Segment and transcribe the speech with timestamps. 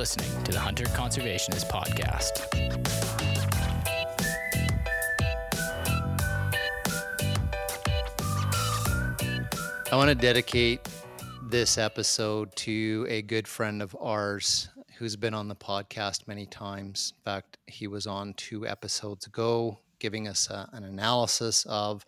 [0.00, 2.46] Listening to the Hunter Conservationist Podcast.
[9.92, 10.88] I want to dedicate
[11.50, 17.12] this episode to a good friend of ours who's been on the podcast many times.
[17.18, 22.06] In fact, he was on two episodes ago giving us a, an analysis of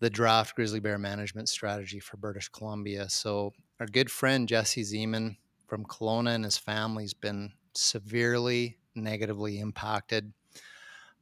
[0.00, 3.08] the draft grizzly bear management strategy for British Columbia.
[3.08, 10.32] So, our good friend Jesse Zeman from Kelowna and his family's been severely negatively impacted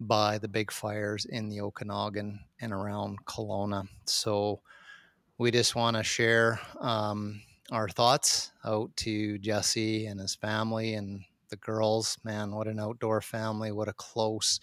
[0.00, 3.88] by the big fires in the Okanagan and around Kelowna.
[4.06, 4.60] So,
[5.38, 7.42] we just want to share um,
[7.72, 12.18] our thoughts out to Jesse and his family and the girls.
[12.24, 13.72] Man, what an outdoor family!
[13.72, 14.60] What a close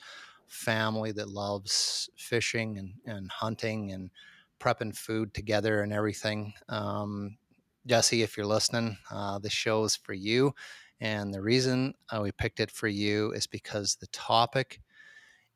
[0.48, 4.12] family that loves fishing and, and hunting and
[4.60, 6.54] prepping food together and everything.
[6.70, 7.38] Um,
[7.86, 10.54] Jesse, if you're listening, uh, this show is for you.
[11.00, 14.82] And the reason uh, we picked it for you is because the topic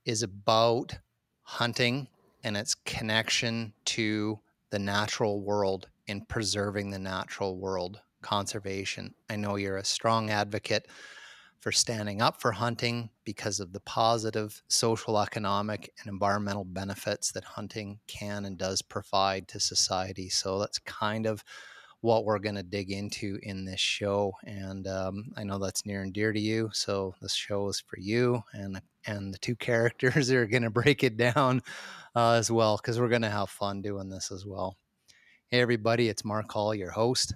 [0.06, 1.00] is about
[1.44, 2.08] hunting
[2.44, 4.40] and its connection to
[4.72, 9.14] the natural world in preserving the natural world, conservation.
[9.30, 10.88] I know you're a strong advocate
[11.60, 17.44] for standing up for hunting because of the positive social, economic, and environmental benefits that
[17.44, 20.30] hunting can and does provide to society.
[20.30, 21.44] So that's kind of
[22.02, 24.34] what we're going to dig into in this show.
[24.46, 26.70] And um, I know that's near and dear to you.
[26.74, 31.04] So this show is for you and and the two characters are going to break
[31.04, 31.62] it down
[32.16, 34.78] uh, as well because we're going to have fun doing this as well.
[35.50, 37.34] Hey, everybody, it's Mark Hall, your host.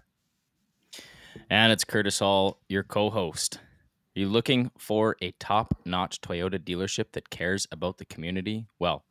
[1.49, 3.59] And it's Curtis Hall, your co host.
[4.15, 8.65] Are you looking for a top notch Toyota dealership that cares about the community?
[8.79, 9.05] Well,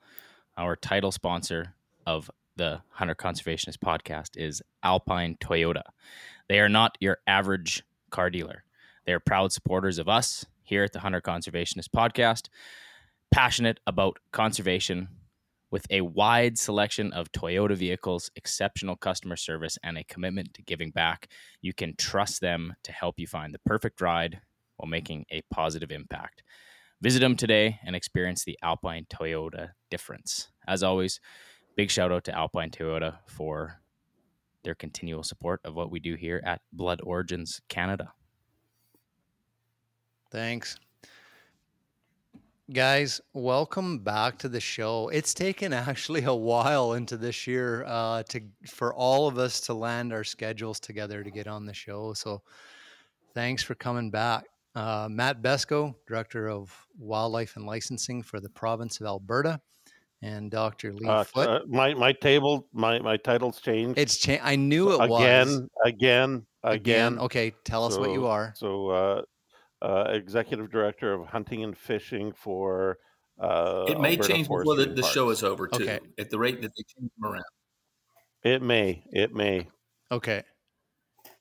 [0.56, 1.74] our title sponsor
[2.06, 5.82] of the Hunter Conservationist podcast is Alpine Toyota.
[6.48, 8.64] They are not your average car dealer.
[9.06, 12.48] They are proud supporters of us here at the Hunter Conservationist podcast,
[13.30, 15.08] passionate about conservation
[15.70, 20.90] with a wide selection of Toyota vehicles, exceptional customer service, and a commitment to giving
[20.90, 21.28] back.
[21.62, 24.40] You can trust them to help you find the perfect ride
[24.78, 26.42] while making a positive impact.
[27.00, 30.48] Visit them today and experience the Alpine Toyota difference.
[30.66, 31.20] As always,
[31.78, 33.80] big shout out to Alpine Toyota for
[34.64, 38.12] their continual support of what we do here at Blood Origins Canada.
[40.32, 40.76] Thanks.
[42.72, 45.08] Guys, welcome back to the show.
[45.10, 49.72] It's taken actually a while into this year uh, to for all of us to
[49.72, 52.12] land our schedules together to get on the show.
[52.12, 52.42] So,
[53.34, 58.98] thanks for coming back, uh, Matt Besko, director of wildlife and licensing for the province
[58.98, 59.60] of Alberta,
[60.22, 60.92] and Dr.
[60.92, 61.48] Lee Uh, Foote.
[61.48, 64.42] uh, my my table my my title's changed it's changed.
[64.44, 68.52] I knew it was again, was again, again, Okay, tell us what you are.
[68.56, 69.22] So, uh,
[69.80, 72.98] uh, executive director of hunting and fishing for.
[73.40, 75.84] Uh, It may Alberta change before the, the show is over, too.
[75.84, 76.00] Okay.
[76.18, 77.44] At the rate that they change them around.
[78.42, 79.04] It may.
[79.12, 79.68] It may.
[80.10, 80.42] Okay.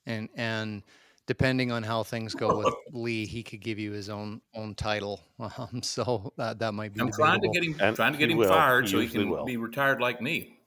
[0.06, 0.84] And and
[1.28, 5.20] depending on how things go with Lee, he could give you his own own title.
[5.38, 7.00] Um, so that that might be.
[7.00, 8.48] I'm trying to get him And trying to get him will.
[8.48, 9.44] fired He so he can will.
[9.44, 10.58] be retired like me.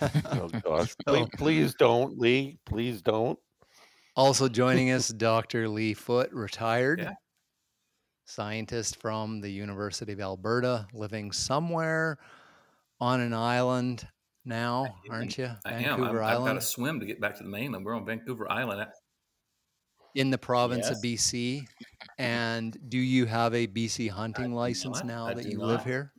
[0.00, 0.94] Oh gosh!
[1.08, 2.58] So- Please, please don't, Lee.
[2.64, 3.38] Please don't.
[4.16, 5.68] Also joining us, Dr.
[5.68, 7.12] Lee Foote, retired Yeah.
[8.24, 12.18] scientist from the University of Alberta, living somewhere
[13.00, 14.06] on an island
[14.44, 15.50] now, aren't you?
[15.64, 15.76] I am.
[15.76, 17.84] I've, Vancouver I've got to swim to get back to the mainland.
[17.84, 18.86] We're on Vancouver Island.
[20.14, 21.62] in the province of BC?
[22.20, 25.06] And do you have a BC hunting do license not.
[25.06, 26.12] now I that do you live here?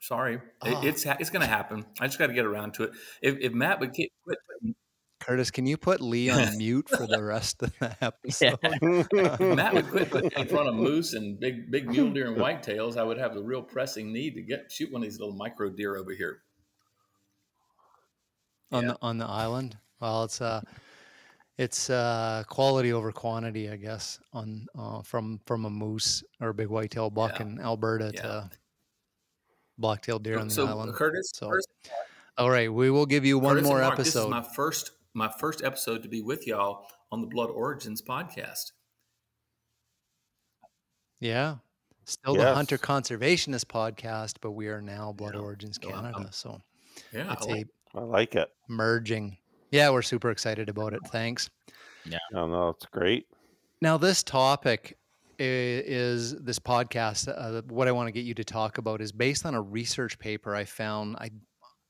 [0.00, 0.82] Sorry, It- Ah.
[0.84, 1.84] it's it's going to happen.
[2.00, 2.90] I just got to get around to it.
[3.22, 4.74] If, if Matt would get, quit putting,
[5.20, 8.58] Curtis, can you put Lee on mute for the rest of the episode?
[8.62, 12.36] if Matt would quit putting in front of moose and big big mule deer and
[12.36, 15.34] whitetails, I would have the real pressing need to get shoot one of these little
[15.34, 16.42] micro deer over here.
[18.72, 18.88] On Yeah.
[18.92, 19.76] the on the island.
[20.00, 20.62] Well, it's uh
[21.58, 26.54] it's uh quality over quantity, I guess, on uh, from from a moose or a
[26.54, 27.42] big whitetail buck Yeah.
[27.46, 28.22] in Alberta Yeah.
[28.22, 28.50] to
[29.78, 30.94] blacktail deer on the so island.
[30.94, 31.66] Curtis, So, Curtis,
[32.38, 34.24] All right, we will give you one Curtis more Mark, This episode.
[34.24, 38.72] is my first my first episode to be with y'all on the Blood Origins podcast.
[41.20, 41.56] yeah.
[42.04, 45.40] Still the Hunter Conservationist podcast, but we are now Blood Yeah.
[45.40, 46.16] Origins Canada.
[46.16, 46.60] I'm- so
[47.12, 48.48] Yeah, it's like- a I like it.
[48.68, 49.36] merging.
[49.70, 51.00] Yeah, we're super excited about it.
[51.06, 51.48] Thanks.
[52.04, 52.18] Yeah.
[52.32, 53.26] No, no, it's great.
[53.80, 54.98] Now, this topic
[55.38, 57.28] is this podcast.
[57.28, 60.18] Uh, what I want to get you to talk about is based on a research
[60.18, 61.16] paper I found.
[61.16, 61.30] I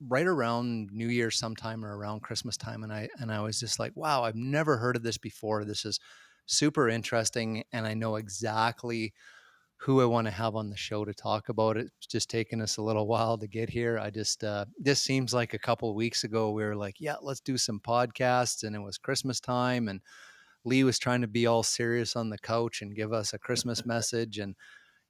[0.09, 3.79] right around New Year's sometime or around Christmas time, and I and I was just
[3.79, 5.65] like, wow, I've never heard of this before.
[5.65, 6.01] This is
[6.47, 9.13] super interesting, and I know exactly
[9.83, 11.91] who I want to have on the show to talk about it.
[11.99, 13.99] It's just taken us a little while to get here.
[13.99, 17.17] I just uh, this seems like a couple of weeks ago we were like, yeah,
[17.21, 20.01] let's do some podcasts, and it was Christmas time, and
[20.65, 23.85] Lee was trying to be all serious on the couch and give us a Christmas
[23.87, 24.55] message, and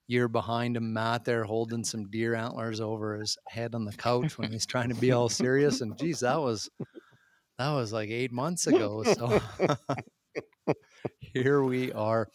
[0.09, 4.37] you're behind him, Matt, there holding some deer antlers over his head on the couch
[4.39, 5.81] when he's trying to be all serious.
[5.81, 6.71] And geez, that was
[7.59, 9.05] that was like eight months ago.
[9.05, 9.41] So
[11.21, 12.29] here we are.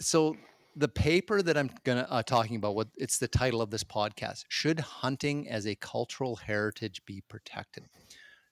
[0.00, 0.36] So
[0.76, 4.44] the paper that I'm gonna uh, talking about, what it's the title of this podcast:
[4.48, 7.84] "Should hunting as a cultural heritage be protected?"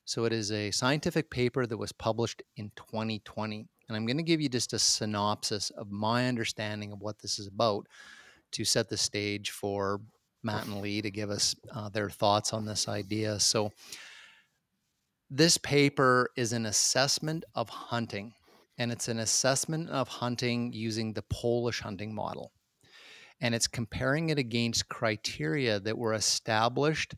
[0.08, 3.68] So it is a scientific paper that was published in 2020.
[3.88, 7.38] And I'm going to give you just a synopsis of my understanding of what this
[7.38, 7.86] is about
[8.52, 10.00] to set the stage for
[10.42, 13.38] Matt and Lee to give us uh, their thoughts on this idea.
[13.38, 13.70] So,
[15.30, 18.32] this paper is an assessment of hunting,
[18.78, 22.52] and it's an assessment of hunting using the Polish hunting model.
[23.40, 27.14] And it's comparing it against criteria that were established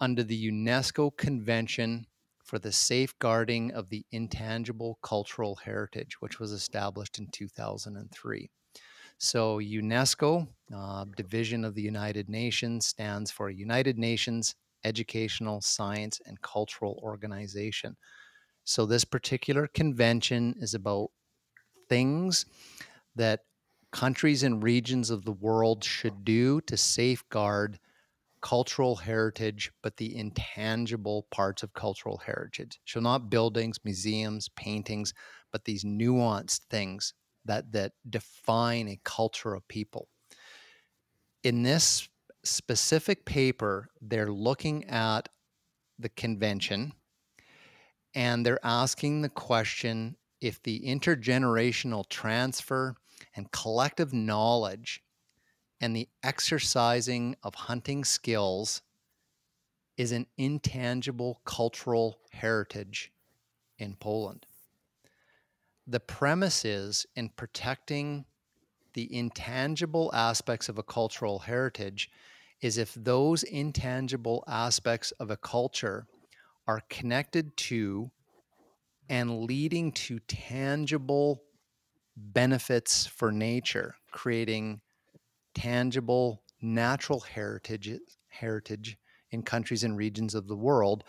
[0.00, 2.06] under the UNESCO Convention
[2.42, 8.50] for the Safeguarding of the Intangible Cultural Heritage, which was established in 2003.
[9.18, 16.40] So, UNESCO, uh, division of the United Nations, stands for United Nations Educational, Science, and
[16.40, 17.96] Cultural Organization.
[18.70, 21.10] So, this particular convention is about
[21.88, 22.46] things
[23.16, 23.40] that
[23.90, 27.80] countries and regions of the world should do to safeguard
[28.42, 32.78] cultural heritage, but the intangible parts of cultural heritage.
[32.86, 35.14] So not buildings, museums, paintings,
[35.50, 37.12] but these nuanced things
[37.46, 40.06] that that define a culture of people.
[41.42, 42.08] In this
[42.44, 45.28] specific paper, they're looking at
[45.98, 46.92] the convention
[48.14, 52.96] and they're asking the question if the intergenerational transfer
[53.36, 55.02] and collective knowledge
[55.80, 58.82] and the exercising of hunting skills
[59.96, 63.12] is an intangible cultural heritage
[63.78, 64.46] in Poland.
[65.86, 68.24] The premise is in protecting
[68.94, 72.10] the intangible aspects of a cultural heritage
[72.60, 76.06] is if those intangible aspects of a culture
[76.70, 78.12] are connected to
[79.08, 81.42] and leading to tangible
[82.16, 84.80] benefits for nature, creating
[85.52, 87.90] tangible natural heritage
[88.28, 88.96] heritage
[89.32, 91.02] in countries and regions of the world,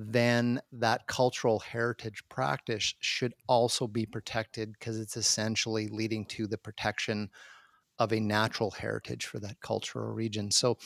[0.00, 6.58] then that cultural heritage practice should also be protected because it's essentially leading to the
[6.58, 7.30] protection
[8.00, 10.50] of a natural heritage for that cultural region.
[10.50, 10.76] So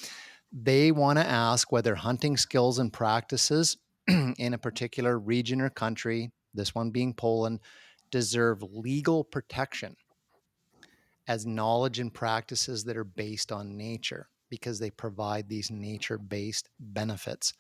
[0.53, 3.79] they want to ask whether hunting skills and practices
[4.39, 7.61] in a particular region or country, this one being Poland,
[8.11, 9.97] deserve legal protection
[11.27, 17.53] as knowledge and practices that are based on nature because they provide these nature-based benefits.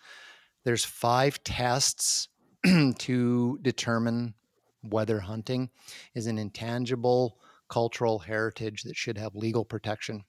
[0.64, 2.28] There's five tests
[2.98, 4.34] to determine
[4.82, 5.68] whether hunting
[6.14, 7.38] is an intangible
[7.68, 10.24] cultural heritage that should have legal protection.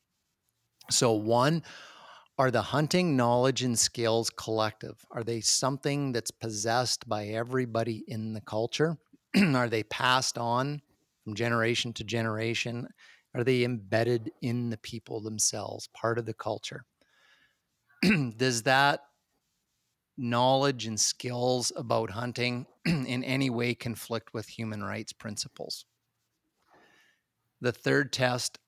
[0.92, 1.64] So one
[2.40, 5.06] are the hunting knowledge and skills collective?
[5.12, 8.98] Are they something that's possessed by everybody in the culture?
[9.38, 10.82] are they passed on
[11.24, 12.88] from generation to generation?
[13.36, 16.86] Are they embedded in the people themselves, part of the culture?
[18.38, 19.02] Does that
[20.20, 25.86] knowledge and skills about hunting in any way conflict with human rights principles.
[27.62, 28.60] The third test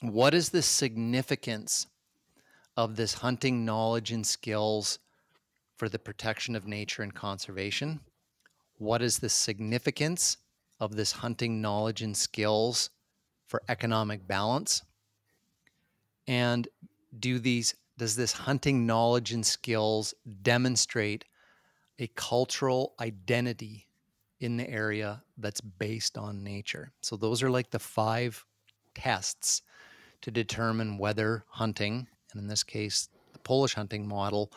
[0.00, 1.86] what is the significance
[2.76, 4.98] of this hunting knowledge and skills
[5.76, 8.00] for the protection of nature and conservation?
[8.78, 10.38] What is the significance
[10.80, 12.90] of this hunting knowledge and skills
[13.46, 14.82] for economic balance?
[16.26, 16.66] And
[17.18, 21.24] do these does this hunting knowledge and skills demonstrate
[21.98, 23.86] a cultural identity
[24.40, 26.90] in the area that's based on nature?
[27.02, 28.44] So those are like the five
[28.94, 29.62] tests
[30.22, 34.52] to determine whether hunting, and in this case, the Polish hunting model,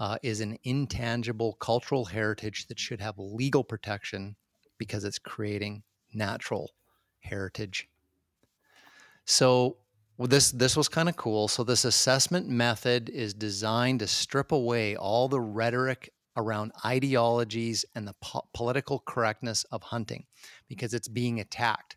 [0.00, 4.36] uh, is an intangible cultural heritage that should have legal protection
[4.78, 5.82] because it's creating
[6.14, 6.70] natural
[7.20, 7.88] heritage.
[9.24, 9.76] So
[10.16, 11.46] well, this this was kind of cool.
[11.46, 18.06] So this assessment method is designed to strip away all the rhetoric around ideologies and
[18.06, 20.24] the po- political correctness of hunting
[20.68, 21.96] because it's being attacked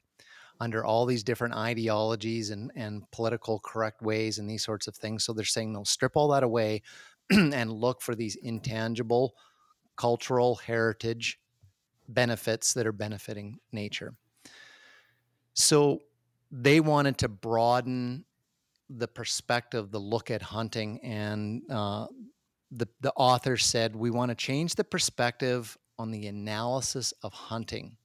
[0.62, 5.26] under all these different ideologies and, and political correct ways and these sorts of things.
[5.26, 6.84] So they're saying, no, strip all that away
[7.32, 9.34] and look for these intangible
[9.96, 11.40] cultural heritage
[12.08, 14.14] benefits that are benefiting nature.
[15.56, 16.04] So
[16.52, 18.24] they wanted to broaden
[18.88, 22.06] the perspective, the look at hunting, and uh,
[22.72, 27.98] the the author said we want to change the perspective on the analysis of hunting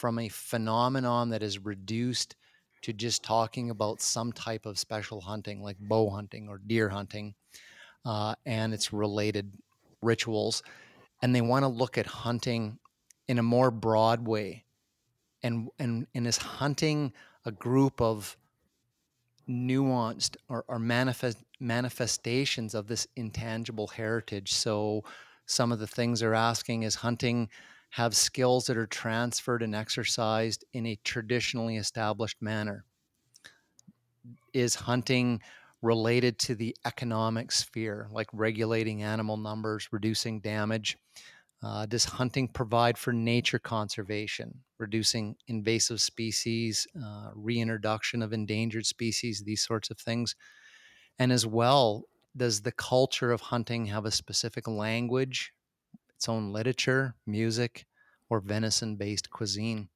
[0.00, 2.34] from a phenomenon that is reduced
[2.80, 7.34] to just talking about some type of special hunting like bow hunting or deer hunting
[8.06, 9.52] uh, and its related
[10.00, 10.62] rituals.
[11.20, 12.78] And they want to look at hunting
[13.28, 14.64] in a more broad way.
[15.42, 17.12] And, and, and is hunting
[17.44, 18.38] a group of
[19.46, 24.52] nuanced or, or manifest, manifestations of this intangible heritage.
[24.54, 25.04] So
[25.44, 27.50] some of the things they're asking is hunting
[27.90, 32.84] have skills that are transferred and exercised in a traditionally established manner?
[34.52, 35.40] Is hunting
[35.82, 40.96] related to the economic sphere, like regulating animal numbers, reducing damage?
[41.62, 49.42] Uh, does hunting provide for nature conservation, reducing invasive species, uh, reintroduction of endangered species,
[49.42, 50.34] these sorts of things?
[51.18, 52.04] And as well,
[52.36, 55.52] does the culture of hunting have a specific language
[56.20, 57.86] its own literature, music,
[58.28, 59.88] or venison based cuisine.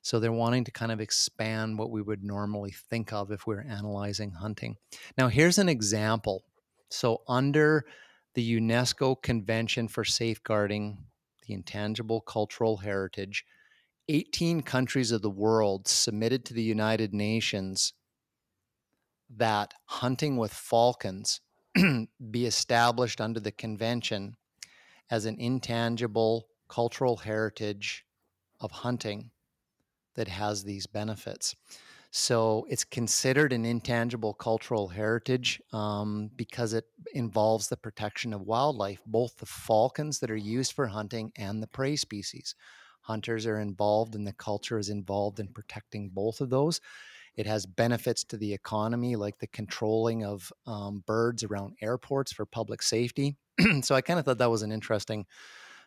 [0.00, 3.54] So they're wanting to kind of expand what we would normally think of if we
[3.54, 4.76] we're analyzing hunting.
[5.18, 6.42] Now, here's an example.
[6.88, 7.84] So, under
[8.32, 11.04] the UNESCO Convention for Safeguarding
[11.46, 13.44] the Intangible Cultural Heritage,
[14.08, 17.92] 18 countries of the world submitted to the United Nations
[19.36, 21.42] that hunting with falcons
[22.30, 24.37] be established under the convention
[25.10, 28.04] as an intangible cultural heritage
[28.60, 29.30] of hunting
[30.14, 31.54] that has these benefits.
[32.10, 39.00] So it's considered an intangible cultural heritage um, because it involves the protection of wildlife,
[39.06, 42.54] both the falcons that are used for hunting and the prey species.
[43.02, 46.80] Hunters are involved, and the culture is involved in protecting both of those.
[47.38, 52.44] It has benefits to the economy, like the controlling of um, birds around airports for
[52.44, 53.36] public safety.
[53.82, 55.24] so I kind of thought that was an interesting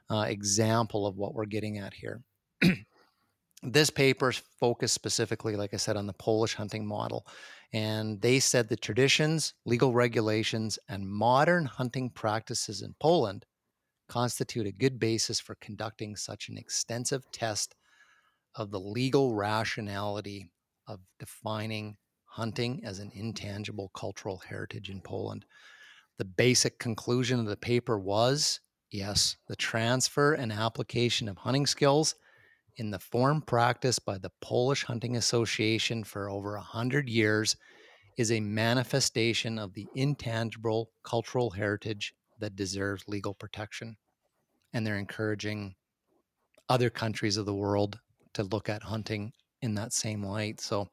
[0.09, 2.21] uh, example of what we're getting at here.
[3.63, 7.27] this paper focused specifically, like I said, on the Polish hunting model.
[7.73, 13.45] And they said the traditions, legal regulations, and modern hunting practices in Poland
[14.07, 17.75] constitute a good basis for conducting such an extensive test
[18.55, 20.49] of the legal rationality
[20.87, 25.45] of defining hunting as an intangible cultural heritage in Poland.
[26.17, 28.59] The basic conclusion of the paper was
[28.91, 32.15] yes, the transfer and application of hunting skills
[32.77, 37.55] in the form practiced by the Polish Hunting Association for over a hundred years
[38.17, 43.97] is a manifestation of the intangible cultural heritage that deserves legal protection.
[44.73, 45.75] And they're encouraging
[46.69, 47.99] other countries of the world
[48.33, 50.59] to look at hunting in that same light.
[50.61, 50.89] So,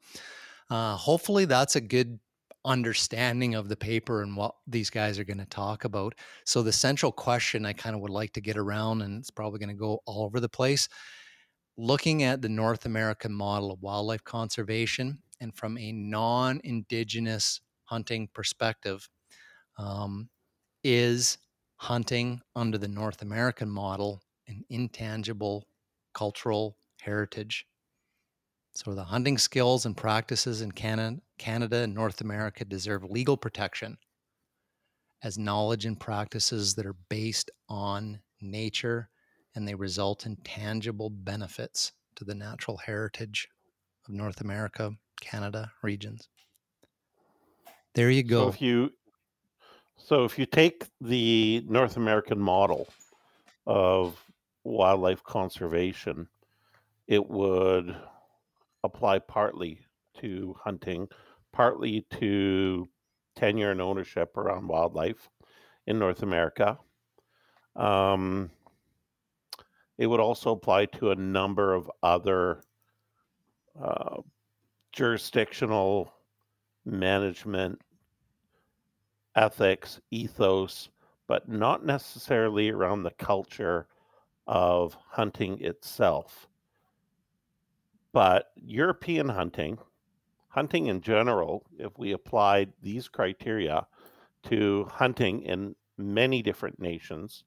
[0.71, 2.19] uh, hopefully, that's a good
[2.65, 6.15] understanding of the paper and what these guys are going to talk about.
[6.45, 9.59] So the central question I kind of would like to get around, and it's probably
[9.59, 10.89] going to go all over the place,
[11.77, 19.09] looking at the North American model of wildlife conservation and from a non-indigenous hunting perspective,
[19.79, 20.29] um,
[20.85, 21.39] is
[21.77, 25.69] hunting under the North American model an intangible
[26.13, 27.67] cultural heritage
[28.79, 33.99] so the hunting skills and practices in Canada, Canada and North America deserve legal protection.
[35.23, 39.11] as knowledge and practices that are based on nature
[39.55, 43.49] and they result in tangible benefits to the natural heritage
[44.07, 46.29] of North America, Canada regions.
[47.95, 48.45] There you go.
[48.45, 48.91] So if you
[49.97, 52.87] so if you take the North American model
[53.67, 54.25] of
[54.63, 56.29] wildlife conservation,
[57.09, 57.97] it would
[58.85, 59.81] apply partly
[60.21, 61.09] to hunting,
[61.53, 62.89] partly to
[63.37, 65.31] tenure and ownership around wildlife
[65.87, 66.79] in North America.
[67.77, 68.51] Um,
[69.97, 72.63] it would also apply to a number of other
[73.81, 74.17] uh,
[74.93, 76.13] jurisdictional
[76.85, 77.81] management
[79.37, 80.89] ethics, ethos,
[81.29, 83.87] but not necessarily around the culture
[84.47, 86.48] of hunting itself.
[88.13, 89.79] But European hunting,
[90.49, 93.87] hunting in general, if we applied these criteria
[94.45, 97.45] to hunting in many different nations,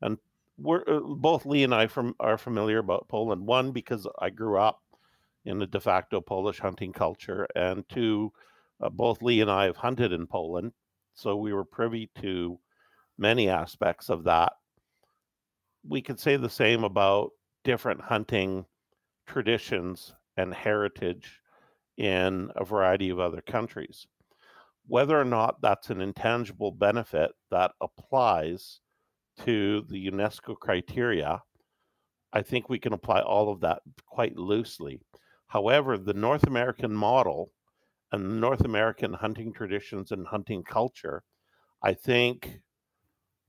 [0.00, 0.18] and
[0.56, 3.46] we're uh, both Lee and I from are familiar about Poland.
[3.46, 4.82] One because I grew up
[5.44, 8.32] in the de facto Polish hunting culture, and two,
[8.80, 10.72] uh, both Lee and I have hunted in Poland,
[11.14, 12.58] so we were privy to
[13.16, 14.52] many aspects of that.
[15.88, 17.30] We could say the same about
[17.64, 18.66] different hunting
[19.28, 21.40] traditions and heritage
[21.96, 24.06] in a variety of other countries.
[24.86, 28.80] Whether or not that's an intangible benefit that applies
[29.44, 31.42] to the UNESCO criteria,
[32.32, 35.00] I think we can apply all of that quite loosely.
[35.46, 37.52] However, the North American model
[38.12, 41.22] and North American hunting traditions and hunting culture,
[41.82, 42.60] I think,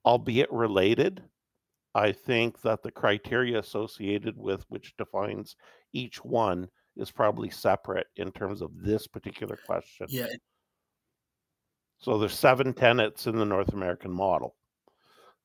[0.06, 1.24] albeit related,
[1.96, 5.56] I think that the criteria associated with which defines
[5.94, 10.06] each one is probably separate in terms of this particular question.
[10.10, 10.28] Yeah.
[12.00, 14.56] So there's seven tenets in the North American model,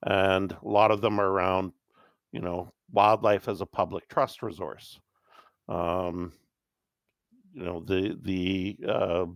[0.05, 1.73] and a lot of them are around,
[2.31, 5.01] you know, wildlife as a public trust resource.
[5.69, 6.33] Um,
[7.55, 9.27] you know the the uh,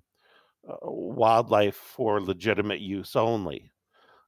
[0.69, 3.71] uh, wildlife for legitimate use only,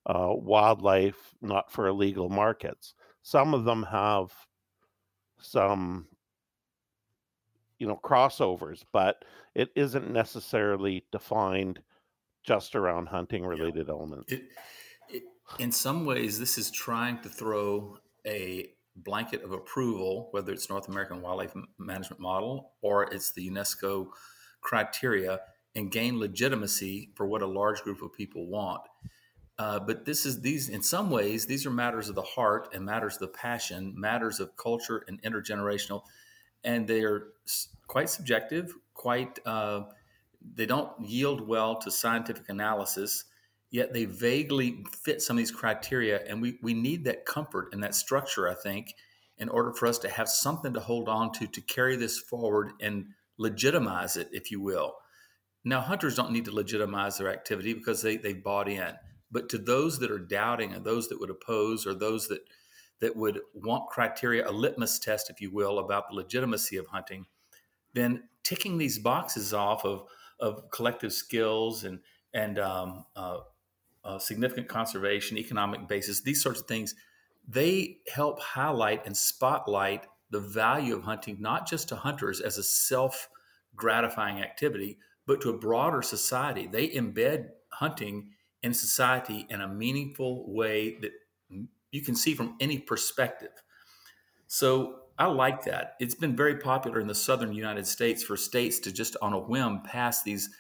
[0.07, 2.95] uh, wildlife not for illegal markets.
[3.23, 4.33] Some of them have
[5.41, 6.07] some
[7.79, 11.81] you know crossovers, but it isn't necessarily defined
[12.45, 13.93] just around hunting related yeah.
[13.93, 14.33] elements.
[14.33, 14.43] It,
[15.09, 15.23] it,
[15.59, 20.89] in some ways, this is trying to throw a blanket of approval, whether it's North
[20.89, 24.09] American Wildlife Management Model or it's the UNESCO
[24.61, 25.41] criteria,
[25.75, 28.83] and gain legitimacy for what a large group of people want.
[29.61, 32.85] Uh, but this is these in some ways these are matters of the heart and
[32.85, 36.03] matters of the passion, matters of culture and intergenerational,
[36.65, 37.29] and they are
[37.87, 38.75] quite subjective.
[38.95, 39.83] Quite uh,
[40.55, 43.25] they don't yield well to scientific analysis
[43.71, 46.21] yet they vaguely fit some of these criteria.
[46.29, 48.95] And we, we need that comfort and that structure, I think,
[49.39, 52.73] in order for us to have something to hold on to to carry this forward
[52.81, 53.07] and
[53.39, 54.97] legitimize it, if you will.
[55.65, 58.95] Now, hunters don't need to legitimize their activity because they, they bought in.
[59.31, 62.41] But to those that are doubting and those that would oppose or those that
[63.01, 67.25] that would want criteria, a litmus test, if you will, about the legitimacy of hunting,
[67.95, 70.05] then ticking these boxes off of,
[70.39, 72.01] of collective skills and
[72.33, 73.39] and um, uh,
[74.05, 76.95] uh, significant conservation, economic basis, these sorts of things,
[77.49, 82.63] they help highlight and spotlight the value of hunting, not just to hunters as a
[82.63, 83.29] self
[83.75, 86.67] gratifying activity, but to a broader society.
[86.67, 88.31] They embed hunting
[88.63, 91.13] in society in a meaningful way that
[91.91, 93.51] you can see from any perspective.
[94.47, 95.95] So I like that.
[96.01, 99.39] It's been very popular in the southern United States for states to just on a
[99.39, 100.51] whim pass these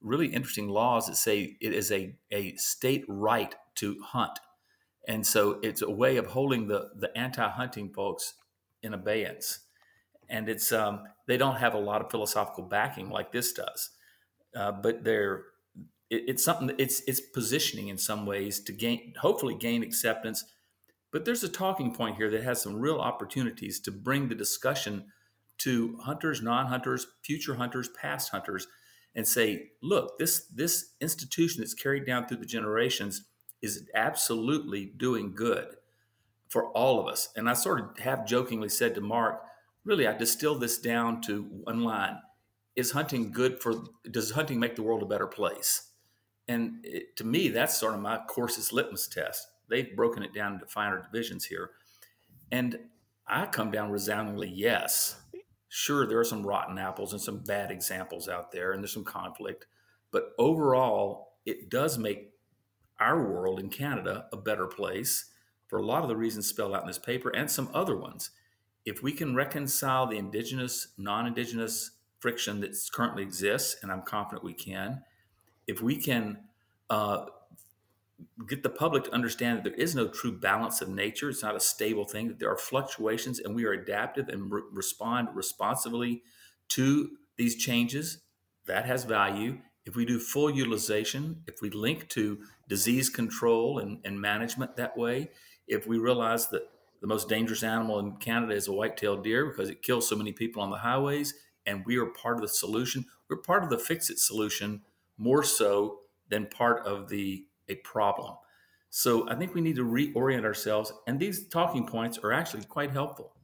[0.00, 4.38] really interesting laws that say it is a, a state right to hunt.
[5.08, 8.34] And so it's a way of holding the, the anti-hunting folks
[8.82, 9.60] in abeyance.
[10.28, 13.90] And it's um, they don't have a lot of philosophical backing like this does,
[14.56, 15.44] uh, but they're
[16.10, 20.44] it, it's something that it's it's positioning in some ways to gain hopefully gain acceptance.
[21.12, 25.06] But there's a talking point here that has some real opportunities to bring the discussion
[25.58, 28.66] to hunters, non-hunters, future hunters, past hunters,
[29.14, 33.24] and say, look, this this institution that's carried down through the generations
[33.62, 35.66] is absolutely doing good
[36.48, 37.30] for all of us.
[37.36, 39.42] And I sort of half jokingly said to Mark,
[39.84, 42.18] really, I distill this down to one line:
[42.76, 43.74] Is hunting good for?
[44.10, 45.85] Does hunting make the world a better place?
[46.48, 49.48] And it, to me, that's sort of my course's litmus test.
[49.68, 51.70] They've broken it down into finer divisions here,
[52.52, 52.78] and
[53.26, 55.20] I come down resoundingly yes
[55.68, 59.04] sure there are some rotten apples and some bad examples out there and there's some
[59.04, 59.66] conflict
[60.12, 62.30] but overall it does make
[62.98, 65.30] our world in Canada a better place
[65.68, 68.30] for a lot of the reasons spelled out in this paper and some other ones.
[68.84, 74.44] If we can reconcile the indigenous, non indigenous friction that currently exists, and I'm confident
[74.44, 75.02] we can,
[75.66, 76.38] if we can
[76.90, 77.26] uh,
[78.48, 81.56] get the public to understand that there is no true balance of nature, it's not
[81.56, 86.22] a stable thing, that there are fluctuations and we are adaptive and re- respond responsively
[86.68, 88.18] to these changes,
[88.66, 89.58] that has value.
[89.84, 94.96] If we do full utilization, if we link to disease control and, and management that
[94.96, 95.30] way,
[95.68, 96.62] if we realize that
[97.00, 100.32] the most dangerous animal in Canada is a white-tailed deer because it kills so many
[100.32, 101.34] people on the highways,
[101.66, 103.04] and we are part of the solution.
[103.28, 104.82] We're part of the fix-it solution
[105.18, 108.34] more so than part of the a problem.
[108.90, 112.90] So I think we need to reorient ourselves, and these talking points are actually quite
[112.90, 113.34] helpful.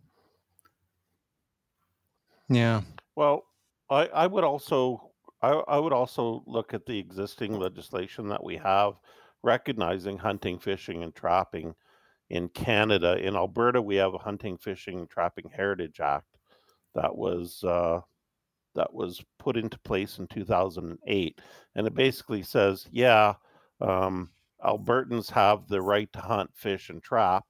[2.48, 2.82] Yeah.
[3.16, 3.44] Well,
[3.90, 8.56] I, I would also I, I would also look at the existing legislation that we
[8.58, 8.94] have,
[9.42, 11.74] recognizing hunting, fishing, and trapping
[12.30, 13.18] in Canada.
[13.18, 16.38] In Alberta, we have a Hunting, Fishing, and Trapping Heritage Act
[16.94, 18.00] that was uh,
[18.74, 21.40] that was put into place in 2008,
[21.74, 23.34] and it basically says, yeah,
[23.80, 24.30] um,
[24.64, 27.44] Albertans have the right to hunt, fish, and trap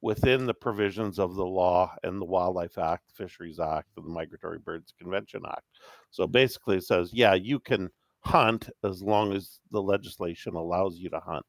[0.00, 4.58] within the provisions of the law and the Wildlife Act, Fisheries Act, and the Migratory
[4.58, 5.66] Birds Convention Act.
[6.10, 7.88] So basically, it says, yeah, you can
[8.20, 11.46] hunt as long as the legislation allows you to hunt.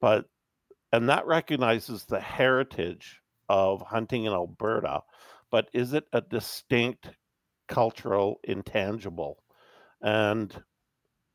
[0.00, 0.26] But,
[0.92, 5.00] and that recognizes the heritage of hunting in Alberta,
[5.50, 7.10] but is it a distinct
[7.68, 9.42] cultural intangible?
[10.02, 10.54] And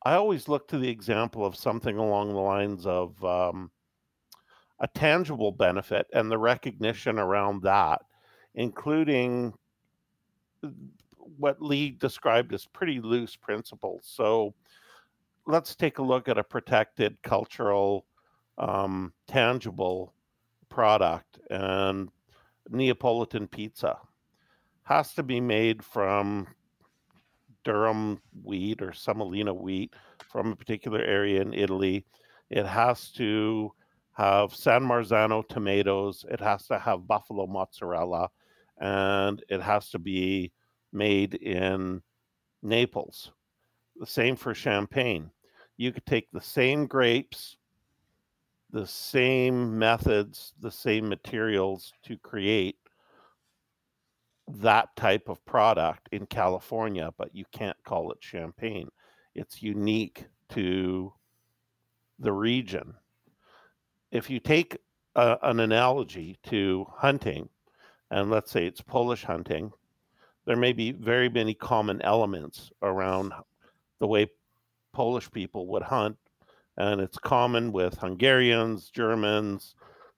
[0.06, 3.72] I always look to the example of something along the lines of um,
[4.80, 8.02] a tangible benefit and the recognition around that,
[8.56, 9.54] including
[11.38, 14.06] what Lee described as pretty loose principles.
[14.06, 14.54] So
[15.48, 18.06] let's take a look at a protected cultural,
[18.58, 20.14] um, tangible
[20.70, 22.10] product and
[22.70, 23.98] Neapolitan pizza
[24.84, 26.48] has to be made from
[27.66, 29.94] durum wheat or semolina wheat
[30.30, 32.06] from a particular area in Italy.
[32.50, 33.72] It has to
[34.12, 36.26] have San Marzano tomatoes.
[36.30, 38.30] It has to have buffalo mozzarella,
[38.80, 40.52] and it has to be
[40.92, 42.02] made in
[42.62, 43.32] Naples.
[43.96, 45.32] The same for champagne.
[45.78, 47.58] You could take the same grapes,
[48.72, 52.78] the same methods, the same materials to create
[54.54, 58.90] that type of product in California, but you can't call it champagne.
[59.34, 61.14] It's unique to
[62.20, 62.94] the region.
[64.12, 64.78] If you take
[65.16, 67.50] a, an analogy to hunting,
[68.12, 69.72] and let's say it's Polish hunting,
[70.46, 73.34] there may be very many common elements around
[74.00, 74.28] the way
[74.92, 76.18] Polish people would hunt,
[76.78, 79.74] and it's common with Hungarians, Germans,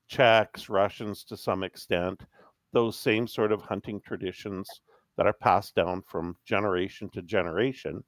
[0.07, 2.25] Czechs, Russians to some extent
[2.75, 4.69] those same sort of hunting traditions
[5.15, 8.03] that are passed down from generation to generation.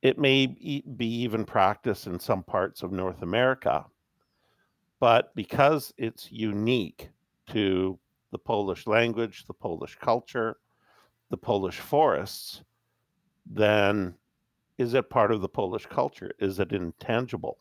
[0.00, 3.84] It may be even practiced in some parts of North America,
[4.98, 7.10] but because it's unique
[7.50, 7.98] to
[8.32, 10.56] the Polish language, the Polish culture,
[11.28, 12.62] the Polish forests,
[13.44, 14.14] then
[14.78, 16.32] is it part of the Polish culture?
[16.38, 17.58] Is it intangible?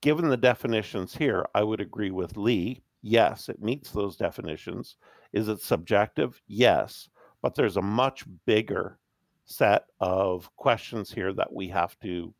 [0.00, 4.96] Given the definitions here, I would agree with Lee Yes, it meets those definitions.
[5.34, 6.40] Is it subjective?
[6.46, 7.10] Yes.
[7.42, 8.98] But there's a much bigger
[9.44, 12.32] set of questions here that we have to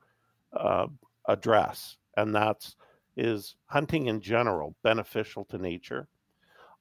[0.59, 0.87] uh,
[1.29, 1.99] address.
[2.17, 2.77] And that's
[3.15, 6.09] is hunting in general beneficial to nature?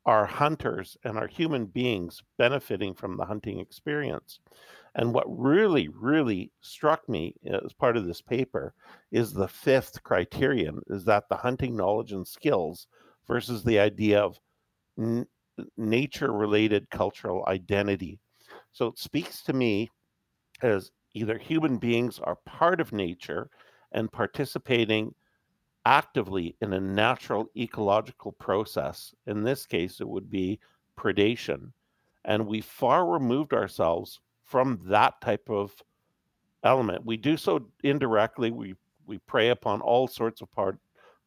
[0.06, 4.40] Are hunters and are human beings benefiting from the hunting experience?
[4.96, 8.74] And what really, really struck me as part of this paper
[9.12, 12.88] is the fifth criterion is that the hunting knowledge and skills
[13.28, 14.40] versus the idea of
[14.98, 15.28] n-
[15.78, 18.20] nature related cultural identity.
[18.72, 19.90] So it speaks to me
[20.62, 23.50] as either human beings are part of nature
[23.92, 25.14] and participating
[25.86, 29.14] actively in a natural ecological process.
[29.28, 30.60] In this case, it would be
[30.98, 31.72] predation.
[32.26, 35.74] And we far removed ourselves from that type of
[36.64, 37.06] element.
[37.06, 38.52] We do so indirectly.
[38.52, 40.80] We we prey upon all sorts of part,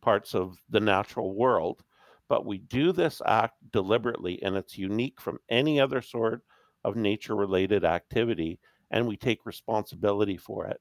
[0.07, 1.83] parts of the natural world
[2.29, 6.43] but we do this act deliberately and it's unique from any other sort
[6.85, 8.59] of nature related activity
[8.91, 10.81] and we take responsibility for it.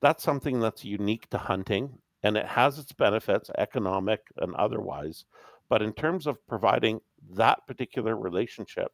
[0.00, 5.24] That's something that's unique to hunting and it has its benefits, economic and otherwise.
[5.68, 7.00] But in terms of providing
[7.34, 8.92] that particular relationship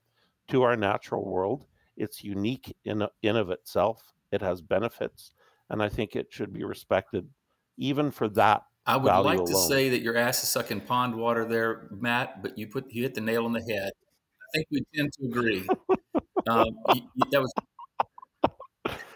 [0.48, 1.64] to our natural world,
[1.96, 4.12] it's unique in, in of itself.
[4.30, 5.32] It has benefits,
[5.70, 7.28] and I think it should be respected
[7.78, 8.62] even for that.
[8.87, 12.42] I would like value to say that your ass is sucking pond water there, Matt,
[12.42, 13.90] but you put you hit the nail on the head.
[14.42, 15.66] I think we tend to agree.
[16.49, 16.66] um,
[17.33, 17.53] that was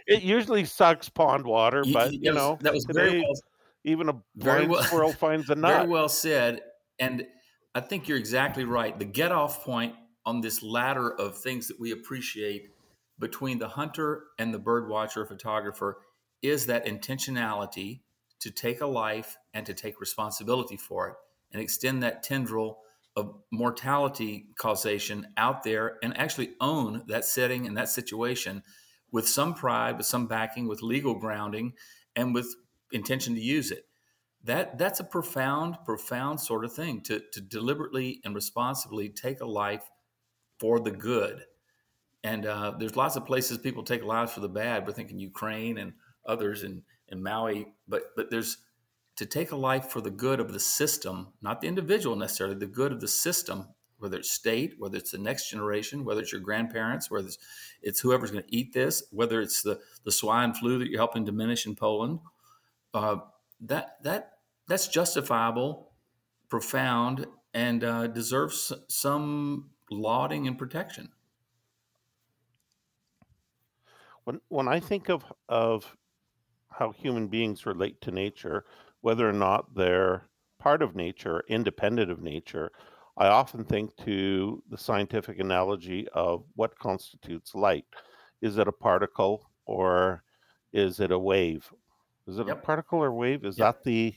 [0.06, 3.32] It usually sucks pond water, but you was- know, that was today very well
[3.84, 5.72] even a very blind well- squirrel finds a nut.
[5.76, 6.60] Very well said.
[6.98, 7.26] And
[7.74, 8.98] I think you're exactly right.
[8.98, 9.94] The get off point
[10.26, 12.70] on this ladder of things that we appreciate
[13.18, 15.98] between the hunter and the bird watcher photographer
[16.42, 18.00] is that intentionality
[18.40, 21.14] to take a life and to take responsibility for it
[21.52, 22.78] and extend that tendril
[23.16, 28.62] of mortality causation out there and actually own that setting and that situation
[29.12, 31.72] with some pride, with some backing, with legal grounding,
[32.14, 32.54] and with
[32.92, 33.86] intention to use it.
[34.44, 39.46] That that's a profound profound sort of thing to to deliberately and responsibly take a
[39.46, 39.84] life
[40.58, 41.42] for the good.
[42.22, 44.86] And uh, there's lots of places people take lives for the bad.
[44.86, 45.94] We're thinking ukraine and
[46.26, 48.58] others in in maui but but there's
[49.16, 52.66] to take a life for the good of the system not the individual necessarily the
[52.66, 53.68] good of the system
[53.98, 57.38] whether it's state whether it's the next generation whether it's your grandparents whether it's,
[57.82, 61.24] it's whoever's going to eat this whether it's the the swine flu that you're helping
[61.24, 62.18] diminish in poland
[62.94, 63.16] uh,
[63.60, 64.32] that that
[64.68, 65.92] that's justifiable,
[66.48, 71.10] profound, and uh, deserves some lauding and protection.
[74.24, 75.96] when when I think of of
[76.70, 78.64] how human beings relate to nature,
[79.00, 80.28] whether or not they're
[80.58, 82.70] part of nature, or independent of nature,
[83.16, 87.86] I often think to the scientific analogy of what constitutes light.
[88.40, 90.24] Is it a particle or
[90.72, 91.72] is it a wave?
[92.26, 93.44] Is it a particle or wave?
[93.44, 93.70] Is Yep.
[93.70, 94.16] that the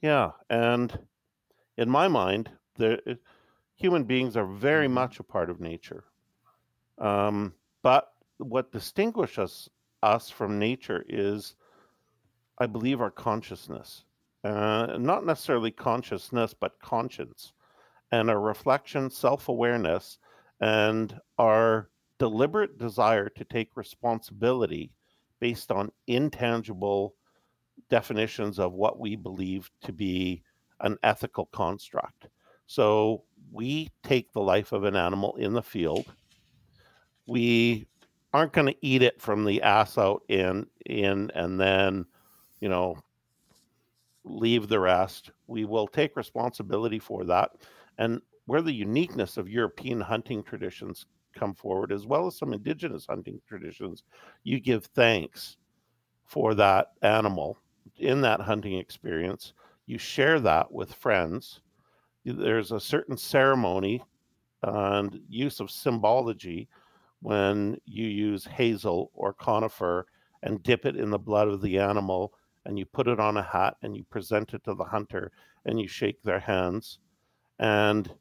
[0.00, 0.32] yeah?
[0.50, 1.06] And
[1.78, 3.18] in my mind, the
[3.74, 4.88] human beings are very Mhm.
[4.88, 6.04] much a part of nature.
[6.98, 9.68] Um, but what distinguishes us
[10.30, 11.54] from nature is,
[12.58, 14.04] I believe, our consciousness.
[14.44, 17.52] Uh, not necessarily consciousness, but conscience,
[18.10, 20.18] and a reflection, self awareness,
[20.60, 21.88] and our
[22.18, 24.92] deliberate desire to take responsibility
[25.40, 27.14] based on intangible
[27.88, 30.42] definitions of what we believe to be
[30.80, 32.26] an ethical construct.
[32.66, 36.14] So we take the life of an animal in the field.
[37.26, 37.86] We
[38.32, 42.06] aren't going to eat it from the ass out in in and then,
[42.60, 42.96] you know,
[44.24, 45.30] leave the rest.
[45.46, 47.50] We will take responsibility for that.
[47.98, 53.06] And where the uniqueness of European hunting traditions come forward, as well as some indigenous
[53.06, 54.04] hunting traditions,
[54.44, 55.56] you give thanks
[56.24, 57.58] for that animal
[57.98, 59.52] in that hunting experience.
[59.86, 61.60] You share that with friends.
[62.24, 64.02] There's a certain ceremony
[64.62, 66.68] and use of symbology
[67.22, 70.06] when you use hazel or conifer
[70.42, 72.34] and dip it in the blood of the animal
[72.66, 75.32] and you put it on a hat and you present it to the hunter
[75.64, 76.98] and you shake their hands.
[77.58, 78.12] And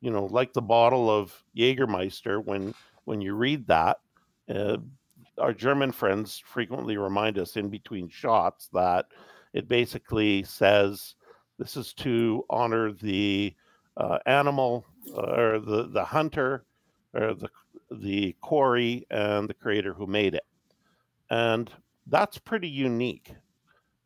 [0.00, 3.98] you know like the bottle of jägermeister when when you read that
[4.54, 4.76] uh,
[5.38, 9.06] our german friends frequently remind us in between shots that
[9.52, 11.14] it basically says
[11.58, 13.54] this is to honor the
[13.96, 16.64] uh, animal or the the hunter
[17.14, 17.48] or the
[17.90, 20.44] the quarry and the creator who made it.
[21.30, 21.70] And
[22.06, 23.34] that's pretty unique.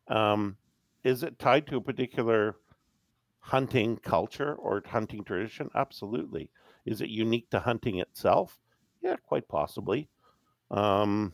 [0.07, 0.57] Um,
[1.03, 2.57] is it tied to a particular
[3.39, 5.69] hunting culture or hunting tradition?
[5.75, 6.51] Absolutely.
[6.85, 8.59] Is it unique to hunting itself?
[9.01, 10.09] Yeah quite possibly.
[10.69, 11.33] Um,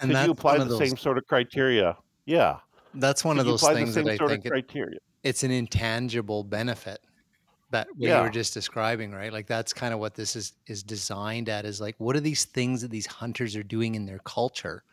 [0.00, 1.96] And could you apply the those, same sort of criteria?
[2.26, 2.60] Yeah.
[2.94, 4.98] That's one could of those things that I think it, criteria?
[5.22, 7.00] it's an intangible benefit
[7.74, 9.32] that what you were just describing, right?
[9.32, 12.44] Like that's kind of what this is is designed at is like what are these
[12.44, 14.84] things that these hunters are doing in their culture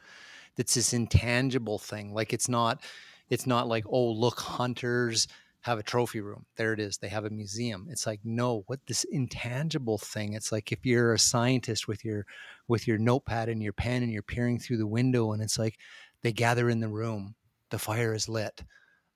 [0.57, 2.13] that's this intangible thing.
[2.13, 2.81] Like it's not
[3.29, 5.27] it's not like, oh look, hunters
[5.61, 6.45] have a trophy room.
[6.55, 6.97] There it is.
[6.97, 7.87] They have a museum.
[7.89, 10.33] It's like, no, what this intangible thing.
[10.33, 12.25] It's like if you're a scientist with your
[12.67, 15.77] with your notepad and your pen and you're peering through the window and it's like
[16.23, 17.35] they gather in the room,
[17.69, 18.63] the fire is lit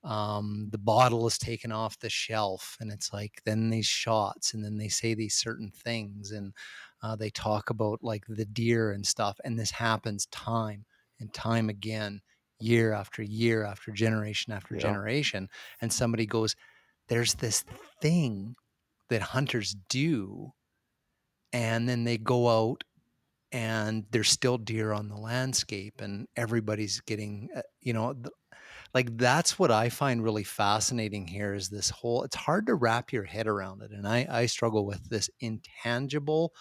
[0.06, 4.64] um, the bottle is taken off the shelf and it's like then these shots and
[4.64, 6.54] then they say these certain things and
[7.02, 10.86] uh, they talk about like the deer and stuff and this happens time
[11.20, 12.20] and time again
[12.60, 14.80] year after year after generation after Yeah.
[14.80, 15.48] generation
[15.80, 16.54] and somebody goes
[17.08, 17.64] there's this
[18.00, 18.56] thing
[19.10, 20.52] that hunters do
[21.52, 22.84] and then they go out
[23.52, 28.14] and there's still deer on the landscape and everybody's getting uh, you know
[28.96, 33.12] like that's what i find really fascinating here is this whole it's hard to wrap
[33.12, 36.52] your head around it and i i struggle with this intangible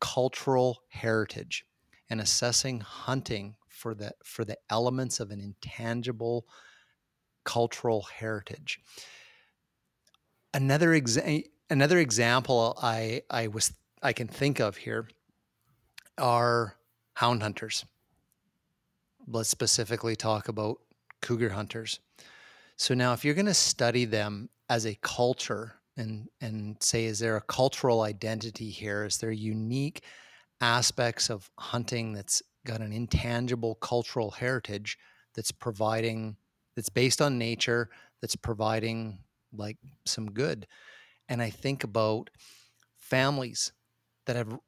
[0.00, 1.64] cultural heritage
[2.10, 6.46] and assessing hunting for the for the elements of an intangible
[7.44, 8.80] cultural heritage.
[10.52, 15.08] Another exa- another example I I was I can think of here
[16.16, 16.76] are
[17.14, 17.84] hound hunters.
[19.26, 20.78] Let's specifically talk about
[21.20, 22.00] cougar hunters.
[22.76, 27.18] So now if you're going to study them as a culture and and say is
[27.18, 30.04] there a cultural identity here is there unique
[30.60, 34.98] aspects of hunting that's got an intangible cultural heritage
[35.34, 36.36] that's providing
[36.76, 39.18] that's based on nature that's providing
[39.52, 39.76] like
[40.06, 40.66] some good
[41.28, 42.30] and i think about
[42.96, 43.72] families
[44.26, 44.58] that have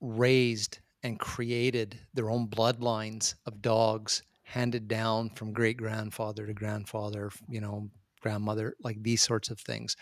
[0.00, 4.22] raised and created their own bloodlines of dogs
[4.52, 7.88] handed down from great grandfather to grandfather you know
[8.20, 9.96] grandmother like these sorts of things.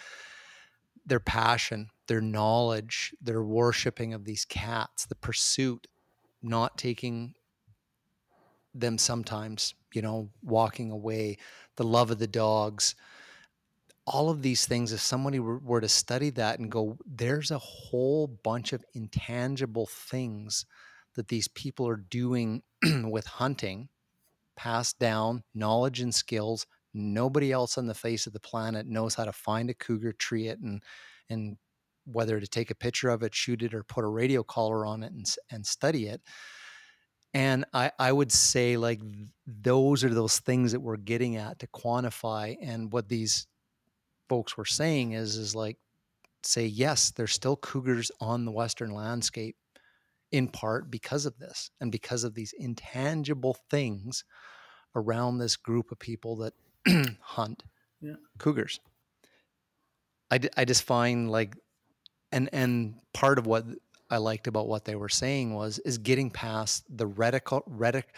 [1.06, 5.86] Their passion their knowledge their worshiping of these cats the pursuit
[6.42, 7.34] not taking
[8.74, 11.36] them sometimes, you know, walking away,
[11.76, 12.94] the love of the dogs,
[14.06, 18.26] all of these things, if somebody were, to study that and go, there's a whole
[18.26, 20.66] bunch of intangible things
[21.14, 22.62] that these people are doing
[23.04, 23.88] with hunting,
[24.60, 26.66] passed down knowledge and skills.
[26.92, 30.48] Nobody else on the face of the planet knows how to find a cougar, tree
[30.48, 30.82] it, and
[31.30, 31.56] and
[32.04, 35.02] whether to take a picture of it, shoot it, or put a radio collar on
[35.02, 36.20] it and, and study it.
[37.32, 39.00] And I, I would say like
[39.46, 42.56] those are those things that we're getting at to quantify.
[42.60, 43.46] And what these
[44.28, 45.78] folks were saying is, is like,
[46.42, 49.56] say, yes, there's still cougars on the Western landscape
[50.32, 54.24] in part because of this and because of these intangible things
[54.94, 56.54] around this group of people that
[57.20, 57.62] hunt
[58.00, 58.14] yeah.
[58.38, 58.80] cougars.
[60.30, 61.56] I, d- I just find like
[62.32, 63.64] and and part of what
[64.10, 68.14] I liked about what they were saying was is getting past the rhetoric, rhetoric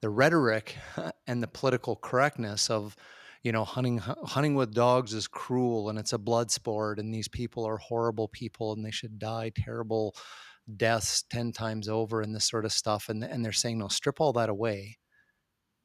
[0.00, 0.76] the rhetoric
[1.26, 2.96] and the political correctness of
[3.42, 7.28] you know hunting hunting with dogs is cruel and it's a blood sport and these
[7.28, 10.14] people are horrible people and they should die terrible
[10.76, 14.20] deaths 10 times over and this sort of stuff and and they're saying no strip
[14.20, 14.98] all that away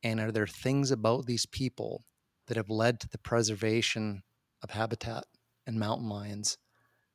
[0.04, 2.04] and are there things about these people
[2.48, 4.24] that have led to the preservation
[4.62, 5.24] of habitat
[5.66, 6.58] and mountain lions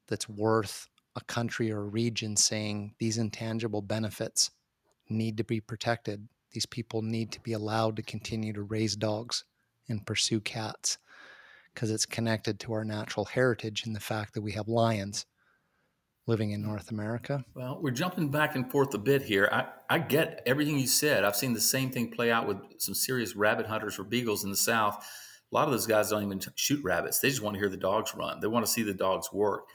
[0.06, 4.50] that's worth a country or a region saying these intangible benefits
[5.08, 6.28] need to be protected.
[6.52, 9.44] These people need to be allowed to continue to raise dogs
[9.88, 10.98] and pursue cats
[11.74, 15.26] because it's connected to our natural heritage and the fact that we have lions
[16.28, 17.42] living in North America.
[17.54, 19.48] Well, we're jumping back and forth a bit here.
[19.50, 21.24] I, I get everything you said.
[21.24, 24.50] I've seen the same thing play out with some serious rabbit hunters or beagles in
[24.50, 25.02] the South.
[25.50, 27.18] A lot of those guys don't even shoot rabbits.
[27.18, 28.40] They just want to hear the dogs run.
[28.40, 29.68] They want to see the dogs work.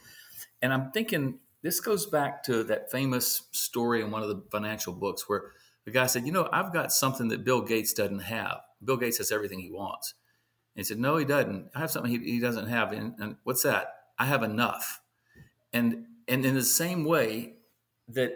[0.61, 4.93] And I'm thinking this goes back to that famous story in one of the financial
[4.93, 5.51] books where
[5.85, 8.59] the guy said, You know, I've got something that Bill Gates doesn't have.
[8.83, 10.13] Bill Gates has everything he wants.
[10.75, 11.71] And he said, No, he doesn't.
[11.73, 12.91] I have something he, he doesn't have.
[12.91, 13.87] And, and what's that?
[14.19, 15.01] I have enough.
[15.73, 17.55] And and in the same way
[18.09, 18.33] that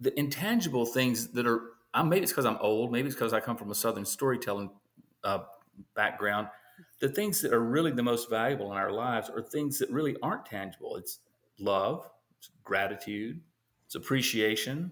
[0.00, 1.60] the intangible things that are,
[1.94, 4.70] I'm, maybe it's because I'm old, maybe it's because I come from a Southern storytelling
[5.24, 5.40] uh,
[5.94, 6.48] background.
[7.00, 10.16] The things that are really the most valuable in our lives are things that really
[10.22, 10.96] aren't tangible.
[10.96, 11.20] It's
[11.58, 13.40] love, it's gratitude,
[13.86, 14.90] it's appreciation,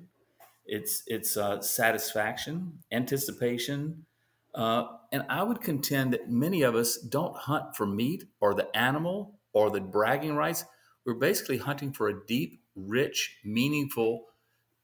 [0.67, 4.07] it's it's uh, satisfaction, anticipation,
[4.55, 8.75] uh, and I would contend that many of us don't hunt for meat or the
[8.77, 10.65] animal or the bragging rights.
[11.11, 14.27] We're basically hunting for a deep, rich, meaningful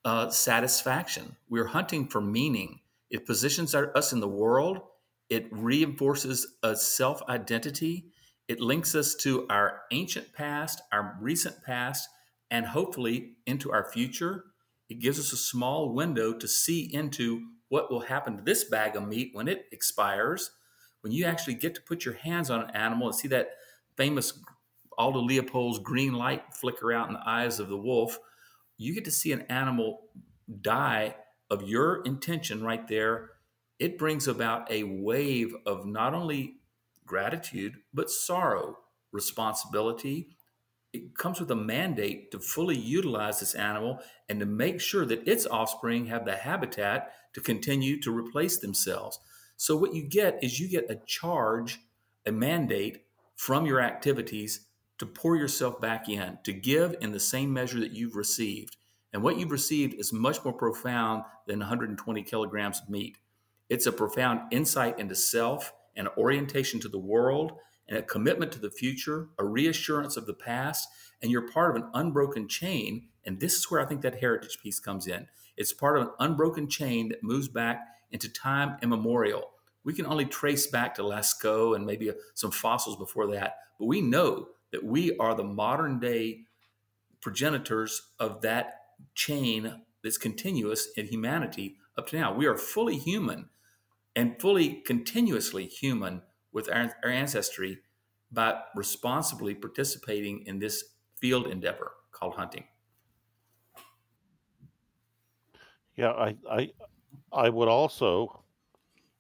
[0.04, 1.36] uh, satisfaction.
[1.48, 2.80] We're hunting for meaning.
[3.10, 4.80] It positions our, us in the world.
[5.30, 8.10] It reinforces a self identity
[8.48, 12.08] it links us to our ancient past, our recent past,
[12.50, 14.44] and hopefully into our future.
[14.88, 18.94] It gives us a small window to see into what will happen to this bag
[18.94, 20.52] of meat when it expires.
[21.00, 23.50] When you actually get to put your hands on an animal and see that
[23.96, 24.38] famous
[24.98, 28.18] Aldo Leopold's green light flicker out in the eyes of the wolf,
[28.78, 30.08] you get to see an animal
[30.60, 31.16] die
[31.50, 33.30] of your intention right there.
[33.78, 36.56] It brings about a wave of not only
[37.04, 38.78] gratitude, but sorrow,
[39.12, 40.36] responsibility.
[40.92, 45.26] It comes with a mandate to fully utilize this animal and to make sure that
[45.28, 49.18] its offspring have the habitat to continue to replace themselves.
[49.56, 51.78] So, what you get is you get a charge,
[52.26, 53.04] a mandate
[53.36, 54.65] from your activities
[54.98, 58.76] to pour yourself back in, to give in the same measure that you've received.
[59.12, 63.18] And what you've received is much more profound than 120 kilograms of meat.
[63.68, 67.52] It's a profound insight into self an orientation to the world,
[67.88, 70.88] and a commitment to the future, a reassurance of the past,
[71.22, 73.08] and you're part of an unbroken chain.
[73.24, 75.28] And this is where I think that heritage piece comes in.
[75.56, 79.50] It's part of an unbroken chain that moves back into time immemorial.
[79.84, 83.86] We can only trace back to Lascaux and maybe uh, some fossils before that, but
[83.86, 86.40] we know that we are the modern day
[87.20, 88.74] progenitors of that
[89.14, 92.32] chain that's continuous in humanity up to now.
[92.34, 93.48] We are fully human
[94.14, 97.78] and fully continuously human with our, our ancestry
[98.30, 100.84] by responsibly participating in this
[101.20, 102.64] field endeavor called hunting.
[105.96, 106.70] Yeah, I, I,
[107.32, 108.42] I would also.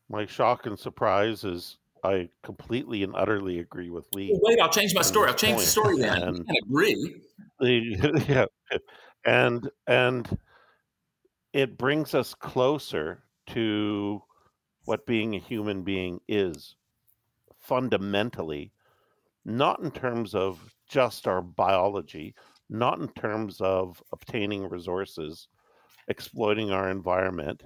[0.08, 4.30] My shock and surprise is I completely and utterly agree with oh, Lee.
[4.32, 5.28] Well, wait, I'll change my story.
[5.28, 6.22] I'll change the story then.
[6.22, 7.16] And, I agree.
[7.58, 8.78] The, yeah,
[9.24, 10.38] and and
[11.52, 14.22] it brings us closer to
[14.84, 16.76] what being a human being is
[17.58, 18.72] fundamentally,
[19.44, 22.34] not in terms of just our biology,
[22.70, 25.48] not in terms of obtaining resources,
[26.08, 27.64] exploiting our environment,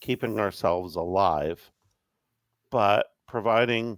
[0.00, 1.72] keeping ourselves alive,
[2.70, 3.96] but providing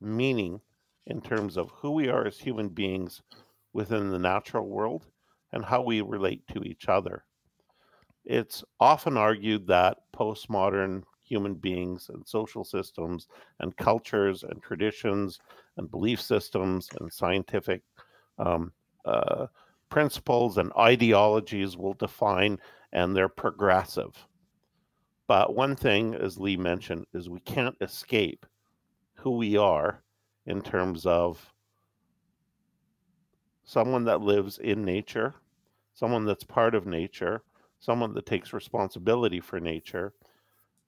[0.00, 0.60] meaning
[1.06, 3.22] in terms of who we are as human beings
[3.72, 5.06] within the natural world
[5.52, 7.24] and how we relate to each other.
[8.24, 13.28] It's often argued that postmodern human beings and social systems
[13.60, 15.38] and cultures and traditions
[15.76, 17.82] and belief systems and scientific
[18.38, 18.72] um,
[19.04, 19.46] uh,
[19.88, 22.58] principles and ideologies will define
[22.92, 24.26] and they're progressive.
[25.28, 28.46] But one thing, as Lee mentioned, is we can't escape
[29.14, 30.02] who we are
[30.46, 31.52] in terms of
[33.64, 35.34] someone that lives in nature,
[35.92, 37.42] someone that's part of nature,
[37.78, 40.14] someone that takes responsibility for nature,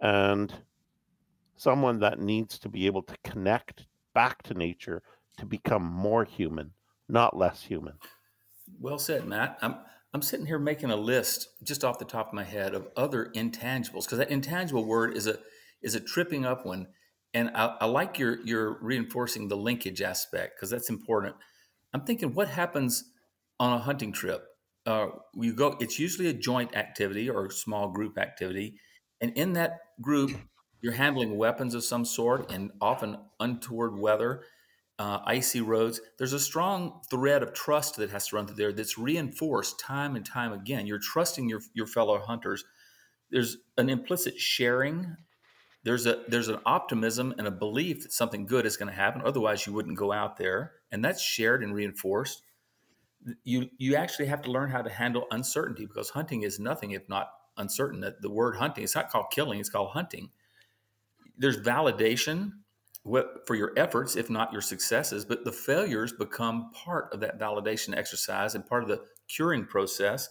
[0.00, 0.54] and
[1.56, 5.02] someone that needs to be able to connect back to nature
[5.36, 6.72] to become more human,
[7.10, 7.92] not less human.
[8.80, 9.58] Well said, Matt.
[9.60, 9.76] I'm
[10.12, 13.30] I'm sitting here making a list just off the top of my head of other
[13.34, 15.38] intangibles because that intangible word is a
[15.82, 16.88] is a tripping up one,
[17.32, 21.36] and I, I like your your reinforcing the linkage aspect because that's important.
[21.94, 23.04] I'm thinking, what happens
[23.58, 24.44] on a hunting trip?
[24.84, 25.76] Uh, you go.
[25.80, 28.80] It's usually a joint activity or a small group activity,
[29.20, 30.32] and in that group,
[30.80, 34.42] you're handling weapons of some sort, and often untoward weather
[35.00, 35.98] uh, icy roads.
[36.18, 40.14] There's a strong thread of trust that has to run through there that's reinforced time
[40.14, 40.86] and time again.
[40.86, 42.64] You're trusting your your fellow hunters.
[43.30, 45.16] There's an implicit sharing.
[45.84, 49.22] There's a there's an optimism and a belief that something good is going to happen.
[49.24, 52.42] Otherwise, you wouldn't go out there, and that's shared and reinforced.
[53.42, 57.08] You you actually have to learn how to handle uncertainty because hunting is nothing if
[57.08, 58.00] not uncertain.
[58.00, 60.28] That the word hunting it's not called killing; it's called hunting.
[61.38, 62.50] There's validation
[63.04, 67.96] for your efforts, if not your successes, but the failures become part of that validation
[67.96, 70.28] exercise and part of the curing process.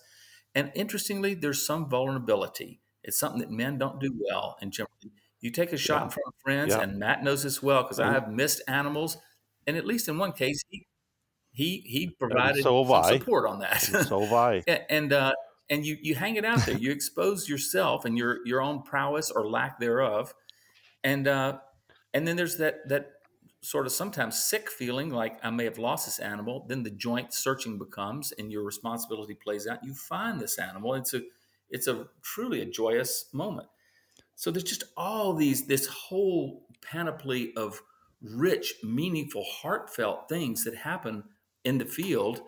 [0.55, 2.82] And interestingly, there's some vulnerability.
[3.03, 4.57] It's something that men don't do well.
[4.61, 5.11] And generally,
[5.41, 6.03] you take a shot yeah.
[6.03, 6.82] in front of friends, yeah.
[6.82, 9.17] and Matt knows this well because I have missed animals,
[9.65, 10.86] and at least in one case, he
[11.51, 13.82] he he provided so some support on that.
[13.82, 14.63] so have I.
[14.89, 15.34] and uh,
[15.70, 16.78] and you you hang it out there.
[16.78, 20.34] You expose yourself and your your own prowess or lack thereof,
[21.03, 21.59] and uh,
[22.14, 23.12] and then there's that that
[23.62, 26.66] sort of sometimes sick feeling like I may have lost this animal.
[26.68, 29.84] Then the joint searching becomes, and your responsibility plays out.
[29.84, 30.93] You find this animal.
[30.95, 31.22] It's a
[31.70, 33.68] it's a truly a joyous moment.
[34.36, 37.82] So there's just all these this whole panoply of
[38.22, 41.24] rich, meaningful, heartfelt things that happen
[41.64, 42.41] in the field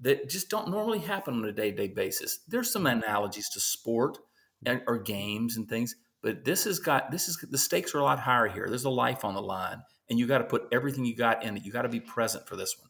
[0.00, 2.40] that just don't normally happen on a day-to-day basis.
[2.46, 4.18] There's some analogies to sport
[4.64, 8.04] and, or games and things, but this has got this is the stakes are a
[8.04, 8.66] lot higher here.
[8.68, 11.56] There's a life on the line, and you got to put everything you got in
[11.56, 11.64] it.
[11.64, 12.88] You got to be present for this one.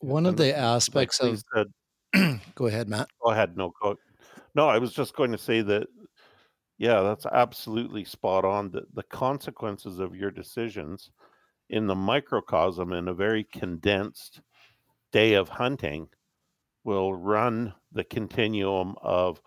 [0.00, 3.08] One of the aspects of said, go ahead, Matt.
[3.22, 3.56] Go ahead.
[3.56, 3.96] No, go.
[4.54, 5.86] No, I was just going to say that.
[6.78, 8.70] Yeah, that's absolutely spot on.
[8.70, 11.10] The, the consequences of your decisions
[11.68, 14.40] in the microcosm in a very condensed
[15.12, 16.08] day of hunting
[16.84, 19.42] will run the continuum of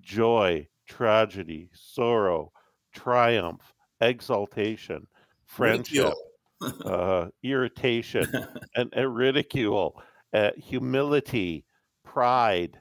[0.00, 2.52] joy, tragedy, sorrow,
[2.94, 5.06] triumph, exaltation,
[5.44, 6.12] friendship,
[6.84, 8.26] uh, irritation,
[8.74, 10.00] and, and ridicule,
[10.32, 11.64] uh, humility,
[12.04, 12.78] pride,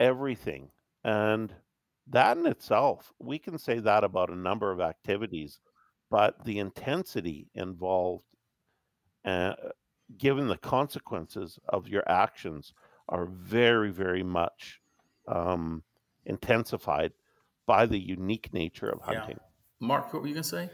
[0.00, 0.70] everything.
[1.04, 1.54] And
[2.08, 5.60] that in itself, we can say that about a number of activities,
[6.10, 8.24] but the intensity involved,
[9.24, 9.54] uh,
[10.16, 12.72] given the consequences of your actions,
[13.08, 14.80] are very, very much
[15.26, 15.82] um,
[16.28, 17.12] intensified
[17.66, 19.36] by the unique nature of hunting.
[19.40, 19.86] Yeah.
[19.86, 20.70] Mark, what were you going to say?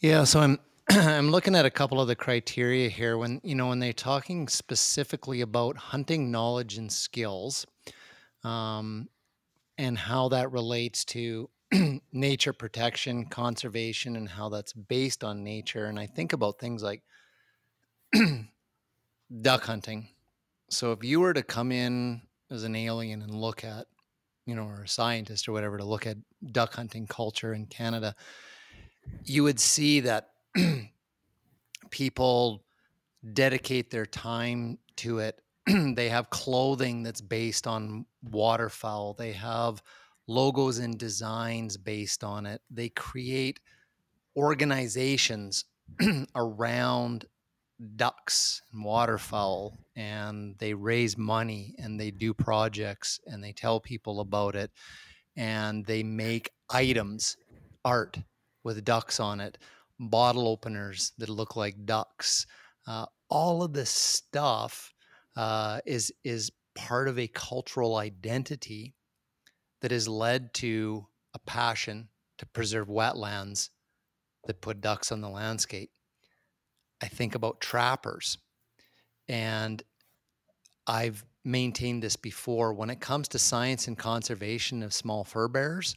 [0.00, 0.58] Yeah, so I'm
[0.90, 4.48] I'm looking at a couple of the criteria here when you know when they're talking
[4.48, 7.66] specifically about hunting knowledge and skills,
[8.44, 9.08] um,
[9.78, 11.48] and how that relates to
[12.12, 15.86] nature protection, conservation, and how that's based on nature.
[15.86, 17.02] And I think about things like
[19.40, 20.08] duck hunting.
[20.70, 23.86] So if you were to come in as an alien and look at,
[24.46, 26.16] you know, or a scientist or whatever to look at
[26.52, 28.14] duck hunting culture in Canada,
[29.24, 30.30] you would see that
[31.90, 32.64] people
[33.32, 35.40] dedicate their time to it.
[35.94, 39.14] they have clothing that's based on waterfowl.
[39.14, 39.82] They have
[40.26, 42.60] logos and designs based on it.
[42.70, 43.60] They create
[44.36, 45.64] organizations
[46.34, 47.26] around
[47.96, 54.20] ducks and waterfowl and they raise money and they do projects and they tell people
[54.20, 54.70] about it
[55.36, 57.36] and they make items
[57.84, 58.18] art
[58.62, 59.58] with ducks on it
[60.00, 62.46] bottle openers that look like ducks
[62.86, 64.92] uh, all of this stuff
[65.36, 68.94] uh, is is part of a cultural identity
[69.80, 72.08] that has led to a passion
[72.38, 73.70] to preserve wetlands
[74.46, 75.90] that put ducks on the landscape.
[77.04, 78.38] I think about trappers,
[79.28, 79.82] and
[80.86, 82.72] I've maintained this before.
[82.72, 85.96] When it comes to science and conservation of small fur bearers,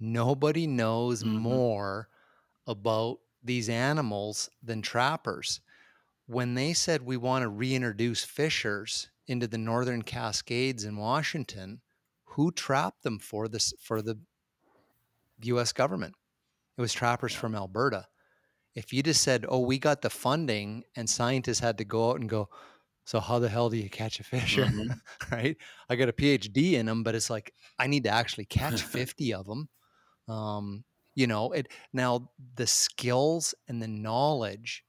[0.00, 1.36] nobody knows mm-hmm.
[1.36, 2.08] more
[2.66, 5.60] about these animals than trappers.
[6.24, 11.82] When they said we want to reintroduce fishers into the northern Cascades in Washington,
[12.24, 14.18] who trapped them for this for the
[15.42, 16.14] US government?
[16.78, 18.06] It was trappers from Alberta.
[18.76, 22.20] If you just said, "Oh, we got the funding," and scientists had to go out
[22.20, 22.48] and go,
[23.06, 24.92] "So how the hell do you catch a fish?" Mm-hmm.
[25.32, 25.56] right?
[25.88, 29.34] I got a PhD in them, but it's like I need to actually catch fifty
[29.34, 29.68] of them.
[30.28, 34.84] Um, you know, it now the skills and the knowledge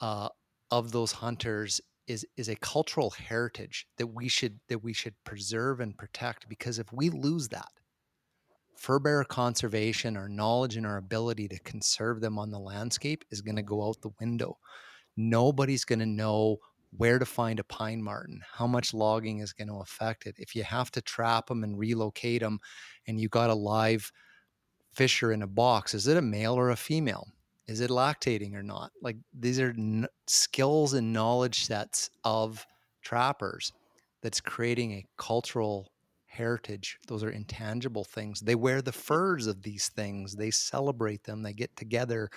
[0.00, 0.28] uh,
[0.70, 5.80] of those hunters is is a cultural heritage that we should that we should preserve
[5.80, 7.68] and protect because if we lose that
[8.78, 13.42] fur bearer conservation our knowledge and our ability to conserve them on the landscape is
[13.42, 14.56] going to go out the window.
[15.16, 16.58] Nobody's going to know
[16.96, 20.36] where to find a pine marten how much logging is going to affect it.
[20.38, 22.60] If you have to trap them and relocate them
[23.06, 24.10] and you got a live
[24.94, 27.26] fisher in a box is it a male or a female?
[27.66, 28.92] Is it lactating or not?
[29.02, 32.64] Like these are n- skills and knowledge sets of
[33.02, 33.72] trappers
[34.22, 35.90] that's creating a cultural
[36.28, 36.98] heritage.
[37.06, 38.40] Those are intangible things.
[38.40, 40.34] They wear the furs of these things.
[40.34, 41.42] They celebrate them.
[41.42, 42.30] They get together.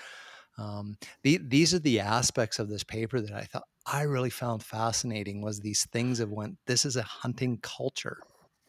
[0.58, 4.62] Um, the, these are the aspects of this paper that i thought i really found
[4.62, 8.18] fascinating was these things of when this is a hunting culture.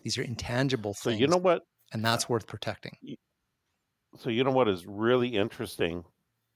[0.05, 1.63] These are intangible things so you know what?
[1.93, 2.97] and that's worth protecting.
[4.17, 6.05] So you know what is really interesting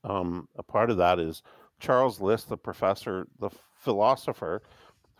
[0.06, 1.42] um, a part of that is
[1.80, 4.62] Charles List, the professor, the philosopher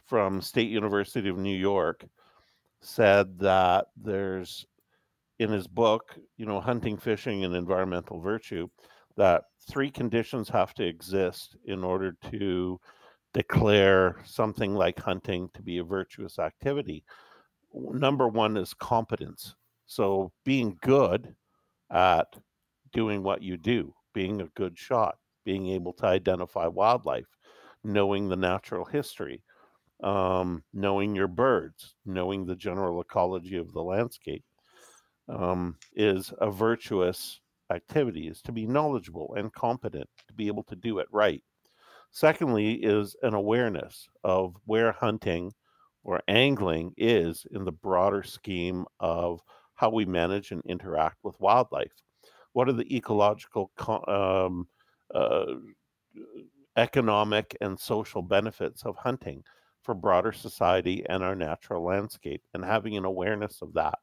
[0.07, 2.05] from State University of New York,
[2.81, 4.67] said that there's
[5.39, 8.69] in his book, you know, Hunting, Fishing, and Environmental Virtue,
[9.17, 12.81] that three conditions have to exist in order to
[13.35, 17.05] declare something like hunting to be a virtuous activity.
[17.75, 19.55] Number one is competence.
[19.87, 21.35] So being good
[21.91, 22.27] at
[22.93, 27.27] doing what you do being a good shot, being able to identify wildlife,
[27.85, 29.43] knowing the natural history,
[30.03, 34.45] um, knowing your birds, knowing the general ecology of the landscape
[35.29, 37.41] um, is a virtuous
[37.73, 41.43] activity, is to be knowledgeable and competent, to be able to do it right.
[42.11, 45.53] Secondly, is an awareness of where hunting
[46.05, 49.41] or angling is in the broader scheme of
[49.75, 51.93] how we manage and interact with wildlife
[52.57, 53.71] what are the ecological
[54.09, 54.67] um,
[55.15, 55.45] uh,
[56.79, 59.45] economic and social benefits of hunting
[59.87, 63.99] for broader society and our natural landscape and having an awareness of that.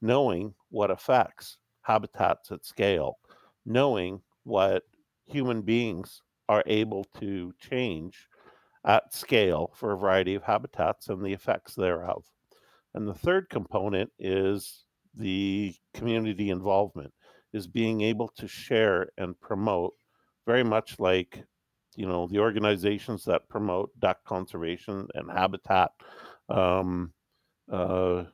[0.00, 3.18] Knowing what affects habitats at scale.
[3.66, 4.84] Knowing what
[5.26, 8.28] human beings are able to change
[8.84, 12.24] at scale for a variety of habitats and the effects thereof.
[12.94, 14.84] And the third component is
[15.16, 17.12] the community involvement
[17.52, 19.94] is being able to share and promote
[20.46, 21.42] very much like
[21.96, 25.90] you know the organizations that promote duck conservation and habitat
[26.48, 27.12] um,
[27.70, 28.24] uh,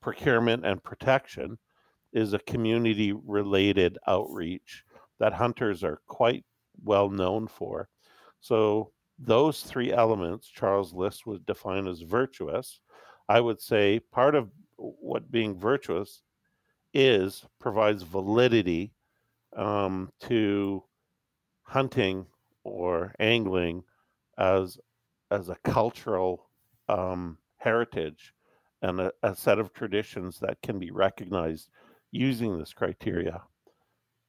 [0.00, 1.58] procurement and protection
[2.12, 4.84] is a community related outreach
[5.18, 6.44] that hunters are quite
[6.84, 7.88] well known for.
[8.40, 12.80] So those three elements charles list would define as virtuous.
[13.28, 16.22] I would say part of what being virtuous
[16.92, 18.92] is provides validity
[19.56, 20.82] um, to
[21.62, 22.26] hunting
[22.64, 23.82] or angling
[24.38, 24.78] as
[25.30, 26.48] as a cultural
[26.88, 28.34] um, heritage
[28.82, 31.68] and a, a set of traditions that can be recognized
[32.10, 33.40] using this criteria.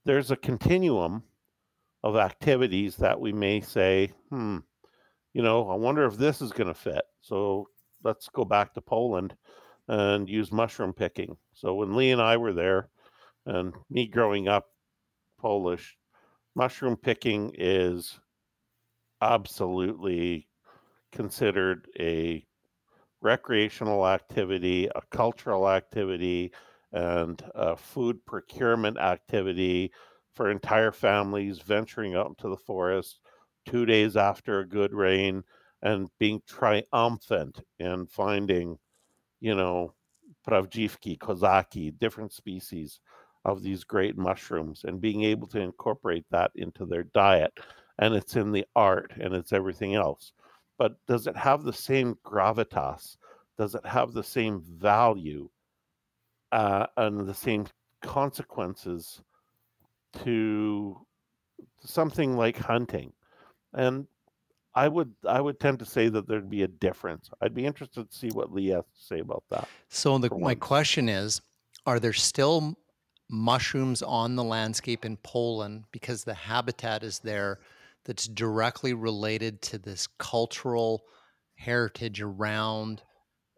[0.06, 1.24] There's a continuum
[2.04, 4.60] of activities that we may say, hmm,
[5.34, 7.04] you know, I wonder if this is going to fit.
[7.22, 7.68] So
[8.04, 9.36] let's go back to Poland
[9.88, 11.36] and use mushroom picking.
[11.54, 12.90] So when Lee and I were there,
[13.46, 14.68] and me growing up
[15.40, 15.98] Polish,
[16.56, 18.20] mushroom picking is
[19.24, 20.48] absolutely
[21.12, 22.46] considered a
[23.22, 26.52] recreational activity, a cultural activity,
[26.92, 29.92] and a food procurement activity
[30.34, 33.20] for entire families venturing out into the forest
[33.66, 35.44] two days after a good rain
[35.82, 38.78] and being triumphant in finding,
[39.40, 39.94] you know,
[40.48, 43.00] prawdziwki, kozaki, different species
[43.46, 47.54] of these great mushrooms and being able to incorporate that into their diet.
[48.00, 50.34] And it's in the art and it's everything else.
[50.78, 53.18] But does it have the same gravitas?
[53.58, 55.50] Does it have the same value
[56.52, 57.68] uh, and the same
[58.02, 59.22] consequences
[60.24, 61.06] to
[61.84, 63.14] something like hunting?
[63.74, 64.08] And
[64.76, 67.30] I would I would tend to say that there'd be a difference.
[67.42, 69.68] I'd be interested to see what Lee has to say about that.
[69.90, 71.42] So the, my question is,
[71.86, 72.76] are there still
[73.30, 77.60] mushrooms on the landscape in Poland because the habitat is there
[78.06, 81.04] that's directly related to this cultural
[81.56, 83.02] heritage around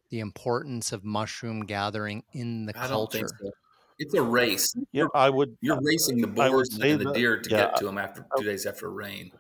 [0.10, 3.20] the importance of mushroom gathering in the I don't culture?
[3.20, 3.52] think so.
[3.98, 4.76] It's a race.
[4.92, 5.58] Yeah, I would.
[5.62, 8.44] You're racing the boars and the that- deer to yeah, get to them after two
[8.44, 9.32] days after rain.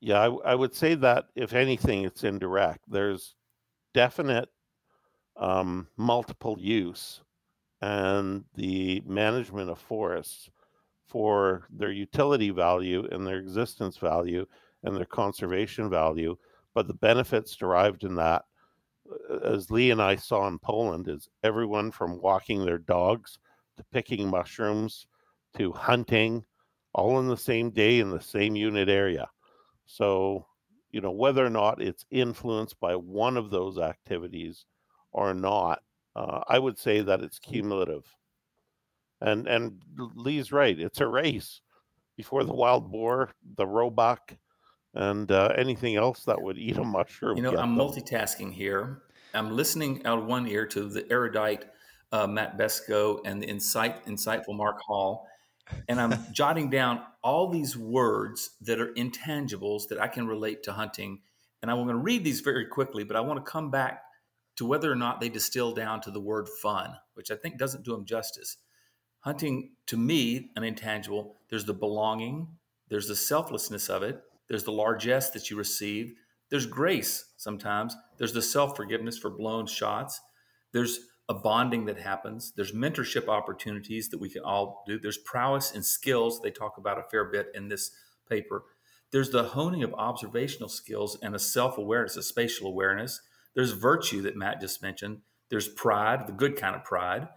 [0.00, 2.80] Yeah, I, I would say that if anything, it's indirect.
[2.86, 3.34] There's
[3.94, 4.50] definite
[5.38, 7.22] um, multiple use
[7.80, 10.50] and the management of forests
[11.06, 14.46] for their utility value and their existence value
[14.82, 16.36] and their conservation value.
[16.74, 18.44] But the benefits derived in that,
[19.44, 23.38] as Lee and I saw in Poland, is everyone from walking their dogs
[23.76, 25.06] to picking mushrooms
[25.56, 26.44] to hunting,
[26.92, 29.28] all in the same day in the same unit area.
[29.86, 30.46] So,
[30.90, 34.64] you know, whether or not it's influenced by one of those activities
[35.12, 35.82] or not,
[36.16, 38.04] uh, I would say that it's cumulative.
[39.24, 41.62] And and Lee's right; it's a race
[42.16, 44.36] before the wild boar, the roebuck,
[44.92, 47.36] and uh, anything else that would eat a mushroom.
[47.36, 47.78] You know, I'm them.
[47.78, 49.02] multitasking here.
[49.32, 51.64] I'm listening out of one ear to the erudite
[52.12, 55.26] uh, Matt Besko and the insight, insightful Mark Hall,
[55.88, 60.72] and I'm jotting down all these words that are intangibles that I can relate to
[60.72, 61.22] hunting.
[61.62, 64.02] And I'm going to read these very quickly, but I want to come back
[64.56, 67.84] to whether or not they distill down to the word fun, which I think doesn't
[67.84, 68.58] do them justice.
[69.24, 72.46] Hunting, to me, an intangible, there's the belonging,
[72.90, 74.20] there's the selflessness of it,
[74.50, 76.12] there's the largesse that you receive,
[76.50, 80.20] there's grace sometimes, there's the self forgiveness for blown shots,
[80.72, 81.00] there's
[81.30, 85.82] a bonding that happens, there's mentorship opportunities that we can all do, there's prowess and
[85.82, 87.92] skills they talk about a fair bit in this
[88.28, 88.64] paper.
[89.10, 93.22] There's the honing of observational skills and a self awareness, a spatial awareness.
[93.54, 95.22] There's virtue that Matt just mentioned.
[95.48, 97.28] There's pride, the good kind of pride.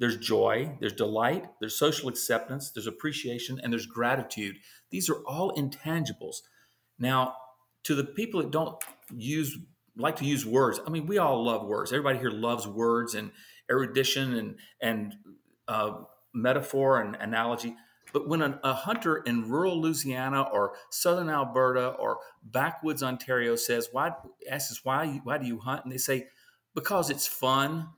[0.00, 4.56] There's joy, there's delight, there's social acceptance, there's appreciation, and there's gratitude.
[4.90, 6.36] These are all intangibles.
[6.98, 7.36] Now,
[7.84, 8.82] to the people that don't
[9.14, 9.58] use
[9.96, 11.92] like to use words, I mean, we all love words.
[11.92, 13.30] Everybody here loves words and
[13.70, 15.14] erudition and and
[15.68, 15.92] uh,
[16.32, 17.76] metaphor and analogy.
[18.14, 23.90] But when a, a hunter in rural Louisiana or southern Alberta or backwoods Ontario says,
[23.92, 24.12] "Why?"
[24.50, 25.20] asks "Why?
[25.24, 26.28] Why do you hunt?" and they say,
[26.74, 27.88] "Because it's fun."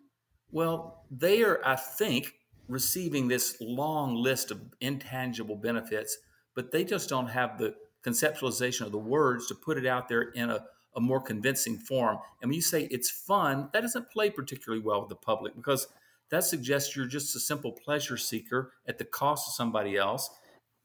[0.53, 2.35] Well, they are, I think,
[2.69, 6.19] receiving this long list of intangible benefits,
[6.55, 7.75] but they just don't have the
[8.05, 12.19] conceptualization of the words to put it out there in a, a more convincing form.
[12.41, 15.89] And when you say it's fun, that doesn't play particularly well with the public because
[16.31, 20.31] that suggests you're just a simple pleasure seeker at the cost of somebody else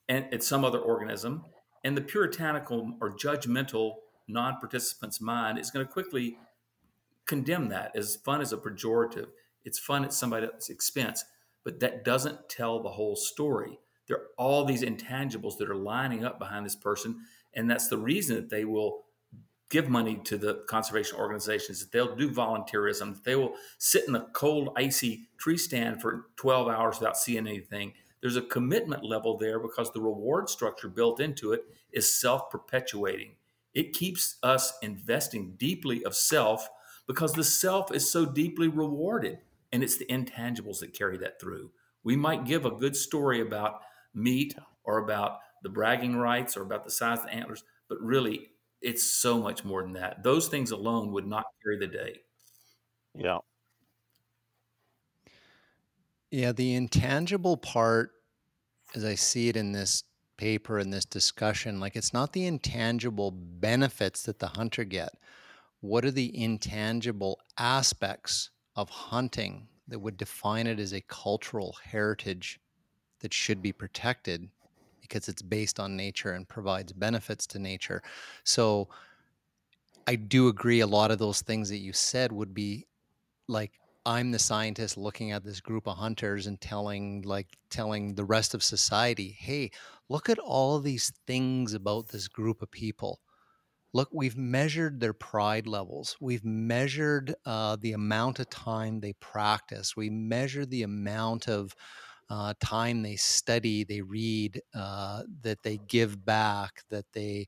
[0.07, 1.45] and at some other organism.
[1.83, 3.95] And the puritanical or judgmental
[4.27, 6.37] non participant's mind is going to quickly
[7.25, 9.27] condemn that as fun as a pejorative.
[9.67, 11.25] It's fun at somebody else's expense,
[11.65, 13.77] but that doesn't tell the whole story.
[14.07, 17.19] There are all these intangibles that are lining up behind this person,
[17.53, 19.03] and that's the reason that they will
[19.69, 24.15] give money to the conservation organizations, that they'll do volunteerism, that they will sit in
[24.15, 27.91] a cold, icy tree stand for 12 hours without seeing anything.
[28.21, 33.35] There's a commitment level there because the reward structure built into it is self perpetuating.
[33.73, 36.69] It keeps us investing deeply of self
[37.05, 39.39] because the self is so deeply rewarded
[39.71, 41.71] and it's the intangibles that carry that through.
[42.03, 43.81] We might give a good story about
[44.13, 48.51] meat or about the bragging rights or about the size of the antlers, but really
[48.81, 50.23] it's so much more than that.
[50.23, 52.21] Those things alone would not carry the day.
[53.13, 53.39] Yeah.
[56.31, 58.11] Yeah, the intangible part,
[58.95, 60.03] as I see it in this
[60.37, 65.11] paper in this discussion, like it's not the intangible benefits that the hunter get.
[65.81, 72.61] What are the intangible aspects of hunting that would define it as a cultural heritage
[73.19, 74.49] that should be protected
[75.01, 78.01] because it's based on nature and provides benefits to nature.
[78.45, 78.89] So
[80.07, 82.87] I do agree a lot of those things that you said would be
[83.47, 88.25] like I'm the scientist looking at this group of hunters and telling like telling the
[88.25, 89.71] rest of society, "Hey,
[90.09, 93.21] look at all these things about this group of people."
[93.93, 96.17] Look, we've measured their pride levels.
[96.19, 99.95] We've measured uh, the amount of time they practice.
[99.95, 101.73] We measure the amount of
[102.29, 107.47] uh, time they study, they read, uh, that they give back, that they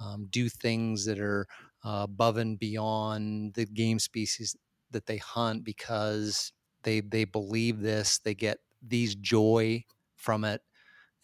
[0.00, 1.46] um, do things that are
[1.84, 4.56] uh, above and beyond the game species
[4.90, 9.84] that they hunt because they they believe this, they get these joy
[10.16, 10.62] from it,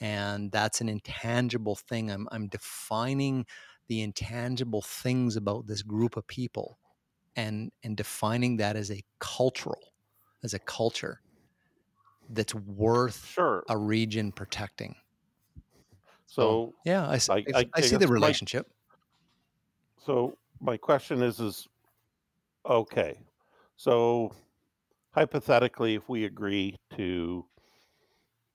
[0.01, 2.11] and that's an intangible thing.
[2.11, 3.47] I'm I'm defining
[3.89, 6.79] the intangible things about this group of people,
[7.37, 9.95] and and defining that as a cultural,
[10.45, 11.23] as a culture
[12.29, 13.65] that's worth Sure.
[13.69, 14.97] a region protecting.
[16.27, 17.19] So Yeah, I
[17.83, 18.71] see guess the my- relationship.
[19.99, 21.67] So my question is is
[22.67, 23.21] okay.
[23.77, 24.33] So
[25.15, 27.47] hypothetically if we agree to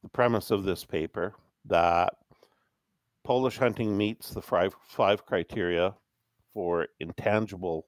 [0.04, 2.14] the premise of this paper that
[3.30, 5.94] Polish hunting meets the five five criteria
[6.52, 7.86] for intangible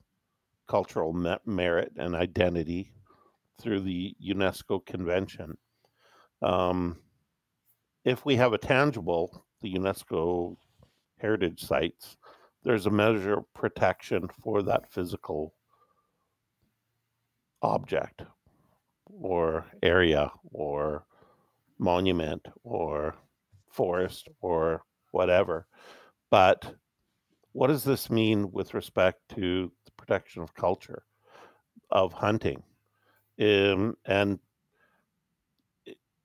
[0.68, 1.14] cultural
[1.48, 2.94] merit and identity
[3.60, 5.58] through the UNESCO convention.
[6.44, 6.98] Um,
[8.06, 10.58] if we have a tangible, the UNESCO
[11.18, 12.18] heritage sites,
[12.64, 15.56] there's a measure of protection for that physical
[17.64, 18.22] object
[19.08, 21.04] or area or
[21.80, 23.16] monument or
[23.72, 25.68] forest or whatever.
[26.30, 26.76] But
[27.52, 31.04] what does this mean with respect to the protection of culture,
[31.90, 32.64] of hunting?
[33.40, 34.40] Um, and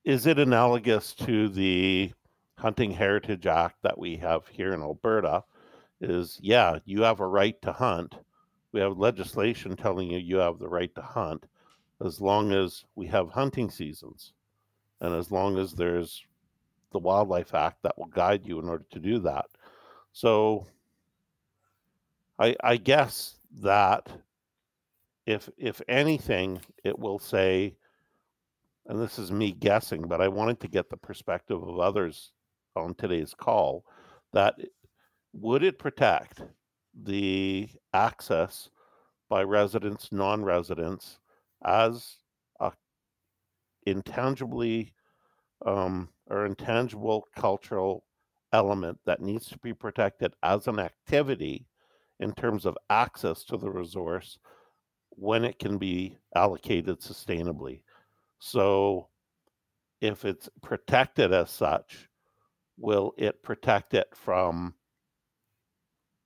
[0.04, 2.12] is it analogous to the
[2.58, 5.42] Hunting Heritage Act that we have here in Alberta?
[6.00, 8.14] Is yeah, you have a right to hunt.
[8.72, 11.46] We have legislation telling you you have the right to hunt
[12.04, 14.34] as long as we have hunting seasons
[15.00, 16.22] and as long as there's
[16.92, 19.46] the Wildlife Act that will guide you in order to do that.
[20.12, 20.66] So
[22.38, 24.08] I, I guess that
[25.26, 27.76] if if anything, it will say,
[28.86, 32.32] and this is me guessing, but I wanted to get the perspective of others
[32.76, 33.84] on today's call,
[34.32, 34.54] that
[35.32, 36.42] would it protect
[37.02, 38.70] the access
[39.28, 41.18] by residents, non-residents,
[41.64, 42.18] as
[42.60, 42.72] a
[43.86, 44.92] intangibly
[45.64, 48.04] um, or intangible cultural
[48.52, 51.66] element that needs to be protected as an activity
[52.20, 54.38] in terms of access to the resource
[55.10, 57.80] when it can be allocated sustainably.
[58.38, 59.08] So,
[60.00, 62.08] if it's protected as such,
[62.78, 64.74] will it protect it from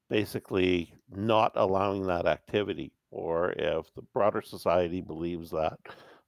[0.09, 2.93] basically not allowing that activity?
[3.12, 5.78] Or if the broader society believes that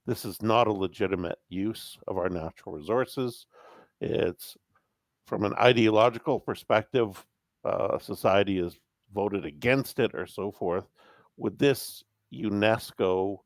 [0.05, 3.45] this is not a legitimate use of our natural resources,
[4.01, 4.57] it's
[5.25, 7.25] from an ideological perspective,
[7.63, 8.77] uh, society has
[9.13, 10.85] voted against it or so forth.
[11.37, 13.37] Would this UNESCO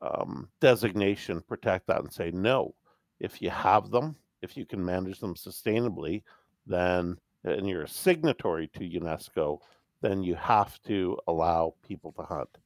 [0.00, 2.74] um, designation protect that and say, no,
[3.20, 6.22] if you have them, if you can manage them sustainably,
[6.66, 9.58] then, and you're a signatory to UNESCO,
[10.00, 12.58] then you have to allow people to hunt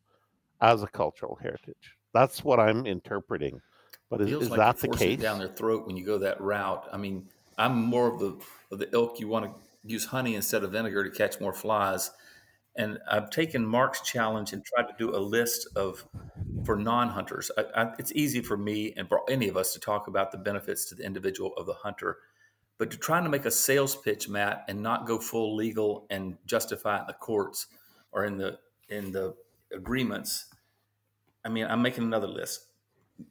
[0.60, 1.96] as a cultural heritage.
[2.16, 3.60] That's what I'm interpreting.
[4.08, 5.20] But is, is like that the case?
[5.20, 6.88] down their throat when you go that route.
[6.92, 8.38] I mean, I'm more of the
[8.70, 9.50] of the ilk you want to
[9.84, 12.10] use honey instead of vinegar to catch more flies.
[12.76, 16.06] And I've taken Mark's challenge and tried to do a list of
[16.64, 17.50] for non-hunters.
[17.56, 20.38] I, I, it's easy for me and for any of us to talk about the
[20.38, 22.18] benefits to the individual of the hunter,
[22.78, 26.36] but to trying to make a sales pitch, Matt, and not go full legal and
[26.46, 27.66] justify it in the courts
[28.12, 28.58] or in the
[28.88, 29.34] in the
[29.72, 30.46] agreements.
[31.47, 32.66] I mean, I'm making another list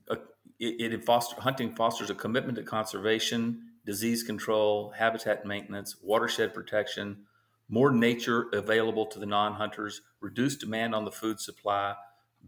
[0.09, 0.17] a,
[0.59, 7.25] it, it foster, hunting fosters a commitment to conservation, disease control, habitat maintenance, watershed protection,
[7.67, 11.93] more nature available to the non-hunters, reduced demand on the food supply,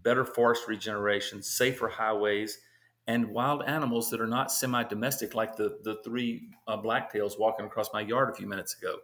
[0.04, 2.60] better forest regeneration, safer highways,
[3.08, 7.90] and wild animals that are not semi-domestic, like the the three uh, blacktails walking across
[7.94, 8.98] my yard a few minutes ago.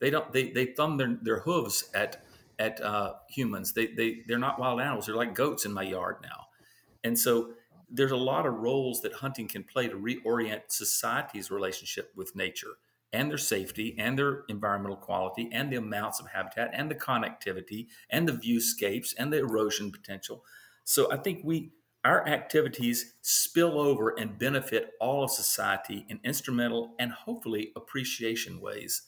[0.00, 2.24] They don't they they thumb their, their hooves at
[2.58, 3.72] at uh, humans.
[3.72, 5.06] They they they're not wild animals.
[5.06, 6.46] They're like goats in my yard now,
[7.04, 7.52] and so
[7.90, 12.74] there's a lot of roles that hunting can play to reorient society's relationship with nature
[13.12, 17.86] and their safety and their environmental quality and the amounts of habitat and the connectivity
[18.10, 20.44] and the viewscapes and the erosion potential.
[20.84, 21.72] So I think we
[22.04, 29.02] our activities spill over and benefit all of society in instrumental and hopefully appreciation ways.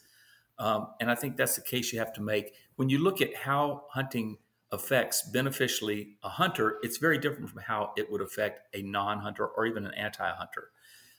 [0.61, 2.55] Um, and I think that's the case you have to make.
[2.77, 4.37] When you look at how hunting
[4.71, 9.47] affects beneficially a hunter, it's very different from how it would affect a non hunter
[9.47, 10.69] or even an anti hunter.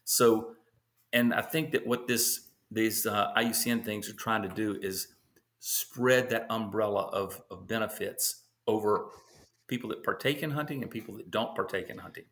[0.05, 0.53] So,
[1.11, 5.07] and I think that what this these uh, IUCN things are trying to do is
[5.59, 9.07] spread that umbrella of, of benefits over
[9.67, 12.25] people that partake in hunting and people that don't partake in hunting.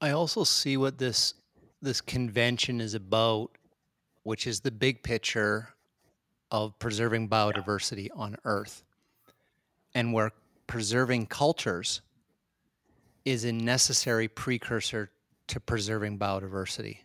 [0.00, 1.34] I also see what this
[1.82, 3.58] this convention is about,
[4.22, 5.68] which is the big picture
[6.50, 8.84] of preserving biodiversity on Earth,
[9.94, 10.32] and where
[10.66, 12.02] preserving cultures
[13.24, 15.10] is a necessary precursor
[15.48, 16.98] to preserving biodiversity.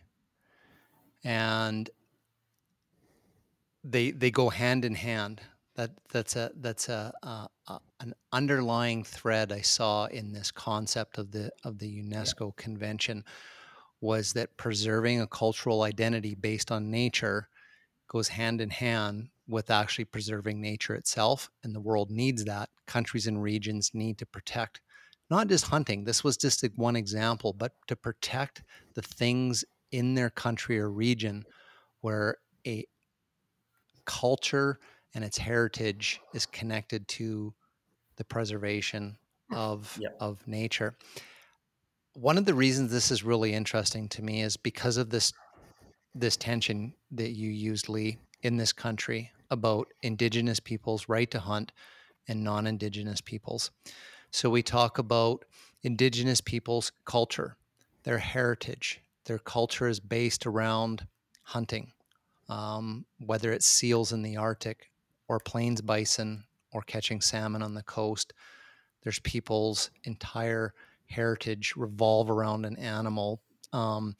[1.24, 1.88] And
[3.84, 5.40] they they go hand in hand.
[5.74, 11.18] That that's a that's a, a, a an underlying thread I saw in this concept
[11.18, 12.62] of the of the UNESCO yeah.
[12.62, 13.24] convention
[14.00, 17.48] was that preserving a cultural identity based on nature
[18.08, 23.26] goes hand in hand with actually preserving nature itself and the world needs that countries
[23.26, 24.80] and regions need to protect
[25.30, 28.62] not just hunting, this was just one example, but to protect
[28.94, 31.44] the things in their country or region
[32.00, 32.36] where
[32.66, 32.86] a
[34.04, 34.78] culture
[35.14, 37.52] and its heritage is connected to
[38.16, 39.18] the preservation
[39.50, 39.56] hmm.
[39.56, 40.16] of yep.
[40.20, 40.96] of nature.
[42.14, 45.32] One of the reasons this is really interesting to me is because of this
[46.14, 51.72] this tension that you used, Lee, in this country about indigenous peoples' right to hunt
[52.26, 53.70] and non-indigenous peoples.
[54.30, 55.44] So we talk about
[55.82, 57.56] indigenous peoples' culture,
[58.02, 59.00] their heritage.
[59.26, 61.06] Their culture is based around
[61.42, 61.92] hunting,
[62.48, 64.90] um, whether it's seals in the Arctic
[65.28, 68.32] or plains bison or catching salmon on the coast.
[69.02, 70.74] There's people's entire
[71.08, 73.40] heritage revolve around an animal.
[73.72, 74.16] Um,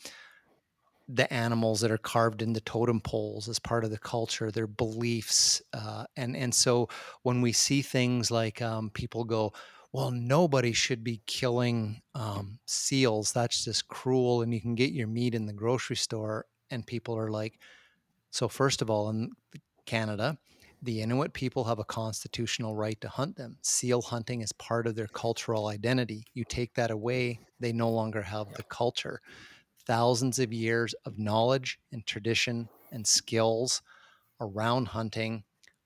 [1.11, 5.63] the animals that are carved into totem poles as part of the culture, their beliefs,
[5.73, 6.89] uh, and and so
[7.23, 9.55] when we see things like um, people go,
[9.93, 13.33] well, nobody should be killing um, seals.
[13.33, 14.43] That's just cruel.
[14.43, 16.47] And you can get your meat in the grocery store.
[16.71, 17.59] And people are like,
[18.31, 19.31] so, first of all, in
[19.87, 20.37] Canada,
[20.83, 23.59] the Inuit people have a constitutional right to hunt them.
[23.63, 26.25] Seal hunting is part of their cultural identity.
[26.35, 29.21] You take that away, they no longer have the culture.
[29.87, 33.83] Thousands of years of knowledge and tradition and skills
[34.41, 35.45] around hunting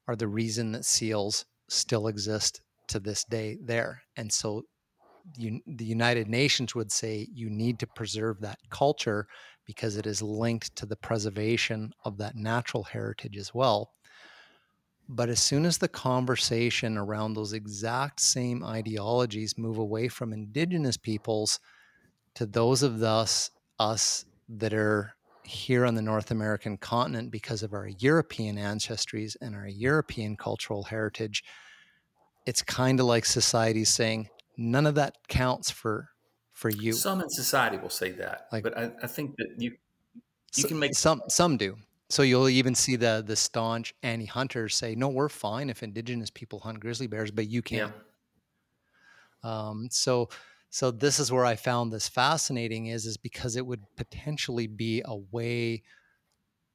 [0.09, 4.03] are the reason that seals still exist to this day there.
[4.17, 4.65] And so
[5.37, 9.27] you, the United Nations would say you need to preserve that culture
[9.65, 13.93] because it is linked to the preservation of that natural heritage as well.
[15.15, 20.97] But as soon as the conversation around those exact same ideologies move away from indigenous
[20.97, 21.61] peoples
[22.35, 27.75] to those of us, us that are here on the North American continent because of
[27.75, 31.45] our European ancestries and our European cultural heritage,
[32.47, 36.09] it's kind of like society saying none of that counts for
[36.53, 36.95] for you.
[36.95, 39.73] Some in society will say that, like, but I, I think that you
[40.57, 41.77] you can make some some do.
[42.13, 46.29] So you'll even see the the staunch anti hunters say, "No, we're fine if indigenous
[46.29, 47.91] people hunt grizzly bears, but you can't."
[49.43, 49.69] Yeah.
[49.69, 50.29] Um, so
[50.69, 55.01] so this is where I found this fascinating is is because it would potentially be
[55.07, 55.85] a way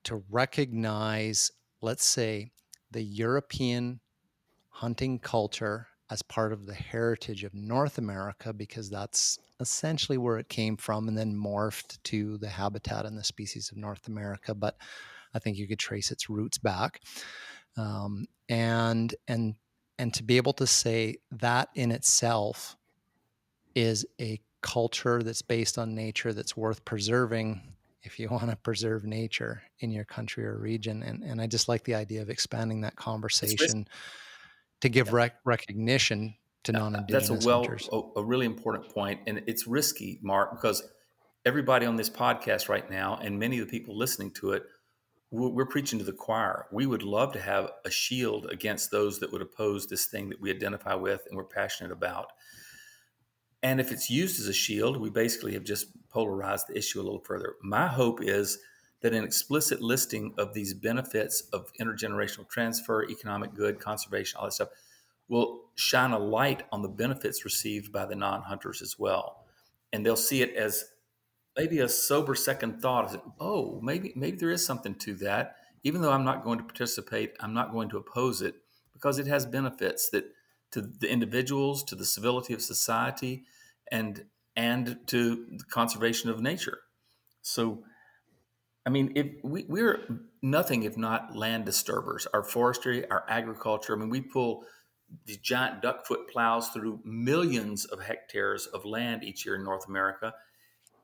[0.06, 2.50] to recognize, let's say,
[2.90, 4.00] the European
[4.70, 10.50] hunting culture as part of the heritage of North America because that's essentially where it
[10.50, 14.56] came from and then morphed to the habitat and the species of North America.
[14.56, 14.78] But
[15.34, 17.02] I think you could trace its roots back.
[17.78, 19.56] Um, and and
[20.00, 22.76] and to be able to say that in itself
[23.76, 27.62] is a culture that's based on nature that's worth preserving
[28.04, 31.04] if you want to preserve nature in your country or region.
[31.04, 33.88] And and I just like the idea of expanding that conversation
[34.82, 39.42] to give rec- recognition to non-indigenous That's a well, a, a really important point, and
[39.48, 40.84] it's risky, Mark, because
[41.46, 44.64] everybody on this podcast right now, and many of the people listening to it,
[45.32, 46.68] we're, preaching to the choir.
[46.72, 50.40] We would love to have a shield against those that would oppose this thing that
[50.40, 52.32] we identify with and we're passionate about.
[53.62, 57.04] And if it's used as a shield, we basically have just polarized the issue a
[57.04, 57.56] little further.
[57.62, 58.60] My hope is
[59.02, 64.54] that an explicit listing of these benefits of intergenerational transfer, economic good, conservation, all that
[64.54, 64.70] stuff
[65.28, 69.46] will shine a light on the benefits received by the non hunters as well.
[69.92, 70.86] And they'll see it as
[71.58, 75.56] maybe a sober second thought of, oh, maybe, maybe there is something to that.
[75.84, 78.56] Even though I'm not going to participate, I'm not going to oppose it
[78.94, 80.26] because it has benefits that
[80.72, 83.44] to the individuals, to the civility of society,
[83.92, 86.80] and and to the conservation of nature.
[87.42, 87.84] So,
[88.86, 90.02] I mean, if we, we're
[90.42, 92.28] nothing if not land disturbers.
[92.34, 93.96] Our forestry, our agriculture.
[93.96, 94.64] I mean, we pull
[95.26, 100.34] these giant duckfoot plows through millions of hectares of land each year in North America.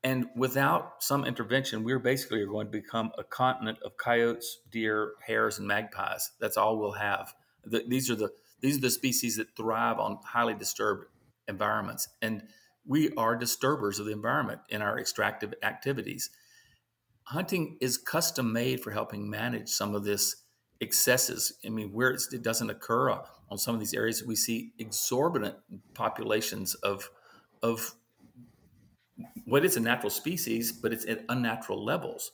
[0.04, 5.60] And without some intervention, we're basically going to become a continent of coyotes, deer, hares,
[5.60, 6.32] and magpies.
[6.42, 7.34] That's all we'll have.
[7.64, 11.06] The, these are the these are the species that thrive on highly disturbed
[11.48, 12.44] environments, and
[12.86, 16.30] we are disturbers of the environment in our extractive activities.
[17.24, 20.44] Hunting is custom made for helping manage some of this
[20.82, 21.54] excesses.
[21.66, 25.56] I mean, where it doesn't occur on some of these areas, we see exorbitant
[25.94, 27.10] populations of
[27.62, 27.96] of
[29.46, 32.32] what is a natural species, but it's at unnatural levels,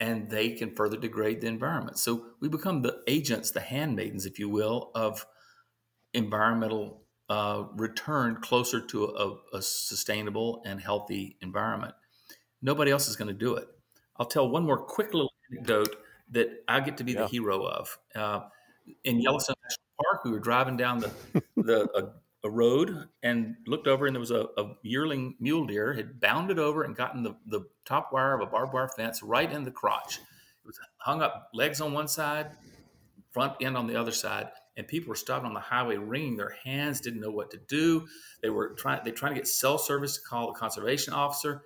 [0.00, 1.98] and they can further degrade the environment.
[1.98, 5.26] So we become the agents, the handmaidens, if you will, of
[6.14, 11.94] environmental uh, return closer to a, a sustainable and healthy environment.
[12.62, 13.68] Nobody else is going to do it.
[14.16, 15.94] I'll tell one more quick little anecdote
[16.30, 17.22] that I get to be yeah.
[17.22, 17.98] the hero of.
[18.14, 18.40] Uh,
[19.04, 21.10] in Yellowstone National Park, we were driving down the
[21.56, 22.14] the
[22.44, 26.58] a, road and looked over, and there was a, a, yearling mule deer had bounded
[26.58, 29.70] over and gotten the, the top wire of a barbed wire fence right in the
[29.70, 30.16] crotch.
[30.18, 32.50] It was hung up, legs on one side,
[33.30, 36.56] front end on the other side, and people were stopping on the highway, wringing their
[36.64, 38.06] hands, didn't know what to do.
[38.42, 41.62] They were trying they trying to get cell service to call a conservation officer.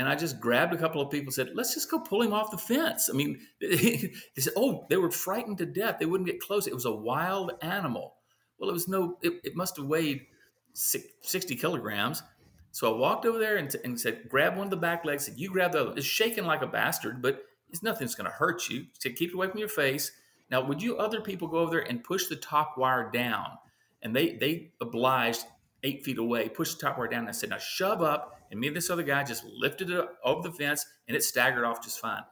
[0.00, 2.32] And I just grabbed a couple of people and said, let's just go pull him
[2.32, 3.10] off the fence.
[3.10, 5.98] I mean, they said, oh, they were frightened to death.
[5.98, 6.66] They wouldn't get close.
[6.66, 8.14] It was a wild animal.
[8.60, 10.26] Well, it was no, it, it must have weighed
[10.74, 12.22] 60 kilograms.
[12.72, 15.24] So I walked over there and, and, said, grab one of the back legs.
[15.24, 15.94] Said, you grab the other.
[15.96, 18.86] It's shaking like a bastard, but it's nothing that's going to hurt you.
[18.98, 20.12] Said, keep it away from your face.
[20.50, 23.46] Now, would you other people go over there and push the top wire down?
[24.02, 25.44] And they they obliged
[25.82, 27.20] eight feet away, pushed the top wire down.
[27.20, 28.36] And I said, now shove up.
[28.50, 31.64] And me and this other guy just lifted it over the fence and it staggered
[31.64, 32.22] off just fine.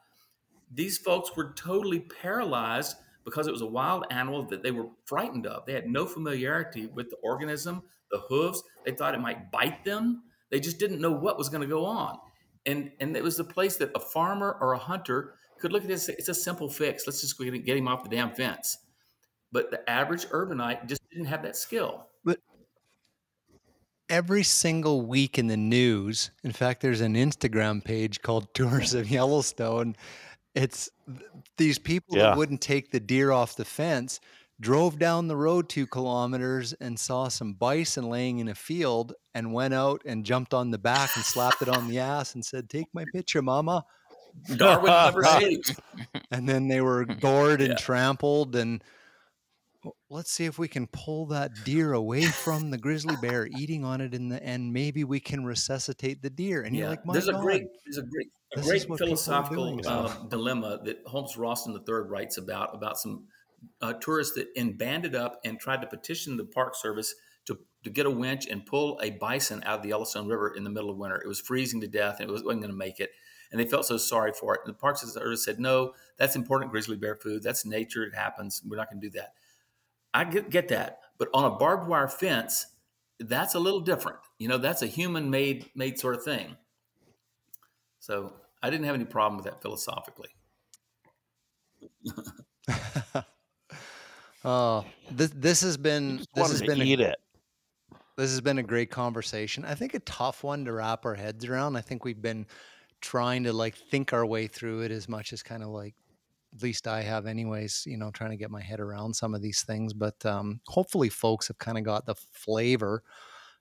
[0.73, 2.97] These folks were totally paralyzed
[3.29, 5.67] because it was a wild animal that they were frightened of.
[5.67, 8.63] They had no familiarity with the organism, the hooves.
[8.87, 10.23] They thought it might bite them.
[10.51, 12.19] They just didn't know what was going to go on.
[12.65, 15.89] And, and it was the place that a farmer or a hunter could look at
[15.89, 16.09] this.
[16.09, 17.07] It's a simple fix.
[17.07, 18.79] Let's just get him off the damn fence.
[19.53, 22.07] But the average urbanite just didn't have that skill.
[22.25, 22.39] But
[24.09, 29.11] every single week in the news, in fact, there's an Instagram page called Tourons of
[29.11, 29.97] Yellowstone.
[30.63, 30.91] It's
[31.57, 32.25] these people yeah.
[32.25, 34.21] that wouldn't take the deer off the fence
[34.61, 39.53] drove down the road two kilometers and saw some bison laying in a field and
[39.53, 42.69] went out and jumped on the back and slapped it on the ass and said,
[42.69, 43.85] Take my picture, mama.
[44.57, 45.23] Darwin never
[46.31, 47.77] And then they were gored and yeah.
[47.77, 48.57] trampled.
[48.57, 48.83] And
[50.11, 54.01] let's see if we can pull that deer away from the grizzly bear eating on
[54.01, 54.73] it in the end.
[54.73, 56.63] Maybe we can resuscitate the deer.
[56.63, 56.81] And yeah.
[56.81, 60.81] you're like, My there's God, a great, there's a great, a great philosophical uh, dilemma
[60.85, 63.25] that Holmes Rolston III writes about about some
[63.83, 67.15] uh, tourists that in banded up and tried to petition the Park Service
[67.47, 70.65] to, to get a winch and pull a bison out of the Yellowstone River in
[70.65, 71.21] the middle of winter.
[71.23, 73.11] It was freezing to death and it wasn't going to make it
[73.51, 74.61] and they felt so sorry for it.
[74.65, 77.43] And the Park Service said, "No, that's important grizzly bear food.
[77.43, 78.05] That's nature.
[78.05, 78.63] It happens.
[78.67, 79.35] We're not going to do that."
[80.15, 82.67] I get, get that, but on a barbed wire fence,
[83.21, 84.19] that's a little different.
[84.39, 86.57] You know, that's a human made made sort of thing.
[88.09, 88.33] So
[88.63, 90.31] I didn't have any problem with that philosophically.
[94.45, 97.17] oh, this this has been this has been eat a, it.
[98.17, 99.65] This has been a great conversation.
[99.65, 101.77] I think a tough one to wrap our heads around.
[101.77, 102.47] I think we've been
[103.01, 105.95] trying to like think our way through it as much as kind of like
[106.55, 109.43] at least I have anyways, you know, trying to get my head around some of
[109.43, 109.93] these things.
[109.93, 113.03] But um, hopefully folks have kind of got the flavor,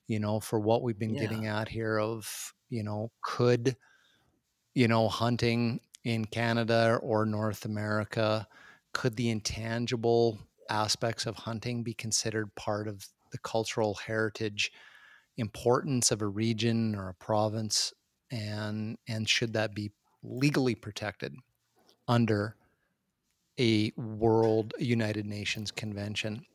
[0.08, 1.22] you know, for what we've been yeah.
[1.22, 3.76] getting at here of, you know, could,
[4.78, 8.48] you know, hunting in Canada or North America,
[8.94, 10.38] could the intangible
[10.70, 14.72] aspects of hunting be considered part of the cultural heritage
[15.38, 17.92] importance of a region or a province
[18.30, 21.34] and and should that be legally protected
[22.08, 22.56] under
[23.60, 26.46] a world united nations convention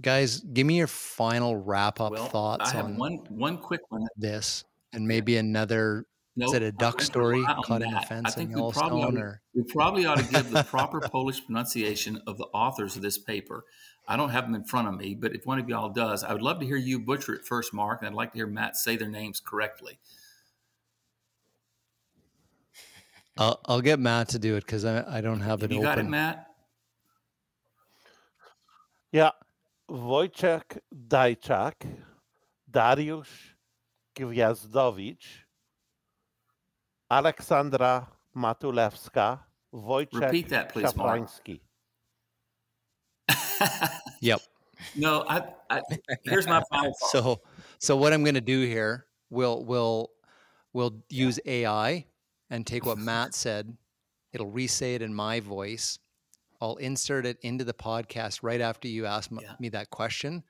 [0.00, 3.80] guys, give me your final wrap up Well, thoughts I have on one one quick
[3.90, 4.06] one.
[4.16, 6.06] this, and maybe another.
[6.38, 8.02] No, is it a I'm duck story rely caught in a that.
[8.02, 9.14] I fence in think we probably, ought Yellowstone?
[9.14, 13.02] to, Or we probably ought to give the proper Polish pronunciation of the authors of
[13.02, 13.64] this paper.
[14.06, 16.32] I don't have them in front of me, but if one of y'all does, I
[16.34, 18.76] would love to hear you butcher it first, Mark, and I'd like to hear Matt
[18.76, 19.98] say their names correctly.
[23.38, 25.78] I'll, I'll get Matt to do it because I, I don't have Have it you
[25.80, 25.88] open.
[25.88, 26.46] got it, Matt?
[29.12, 29.30] Yeah.
[29.90, 30.78] Wojciech
[31.08, 31.74] Dajczak,
[32.70, 33.54] Dariusz
[34.16, 35.44] Gwiazdowicz,
[37.10, 39.40] Aleksandra Matulewska,
[39.74, 41.20] Wojciech Repeat that, please, Mark.
[41.22, 41.60] Szafrański.
[44.20, 44.40] Yep.
[44.96, 45.82] no, I, I
[46.24, 47.10] here's my final thought.
[47.10, 47.40] So
[47.78, 50.10] so what I'm going to do here, we'll we'll
[50.72, 52.06] we'll use AI
[52.50, 53.76] and take what Matt said.
[54.32, 55.98] It'll re-say it in my voice.
[56.60, 59.54] I'll insert it into the podcast right after you ask m- Yeah.
[59.60, 60.42] me that question,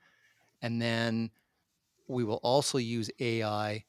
[0.61, 1.29] and then
[2.07, 3.83] we will also use AI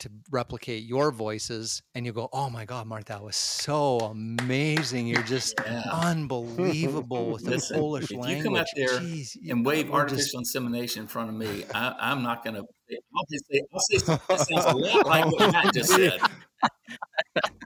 [0.00, 1.82] to replicate your voices.
[1.94, 5.06] And you'll go, "Oh my God, Mark, that was so amazing!
[5.06, 5.82] You're just Yeah.
[5.92, 10.12] unbelievable with the Listen, Polish if you come out there Jeez, and wave we're just-
[10.12, 12.60] artificial insemination in front of me, I, I'm not going to.
[12.62, 16.20] I'll just say, I'll say something that sounds a lot like what Matt just said.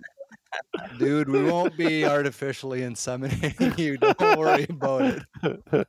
[0.99, 3.97] Dude, we won't be artificially inseminating you.
[3.97, 5.87] Don't worry about it.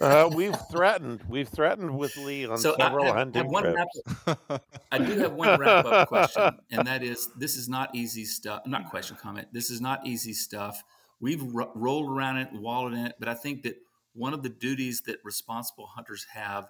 [0.00, 1.20] Uh, we've threatened.
[1.28, 4.00] We've threatened with Lee on So I several have, hunting have one trips.
[4.26, 8.24] wrap I do have one wrap up question, and that is this is not easy
[8.24, 8.62] stuff.
[8.66, 9.48] Not question, comment.
[9.52, 10.82] This is not easy stuff.
[11.20, 13.76] We've ro- rolled around it wallowed in it, but I think that
[14.14, 16.68] one of the duties that responsible hunters have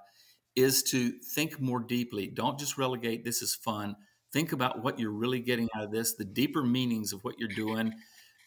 [0.56, 2.26] is to think more deeply.
[2.28, 3.96] Don't just relegate this is fun.
[4.34, 7.46] Think about what you're really getting out of this, the deeper meanings of what you're
[7.46, 7.94] doing.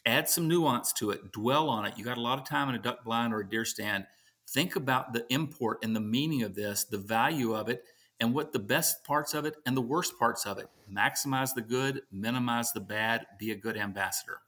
[0.06, 1.94] Add some nuance to it, dwell on it.
[1.98, 4.06] You got a lot of time in a duck blind or a deer stand.
[4.50, 7.86] Think about the import and the meaning of this, the value of it,
[8.20, 10.68] and what the best parts of it and the worst parts of it.
[10.94, 14.40] Maximize the good, minimize the bad, be a good ambassador.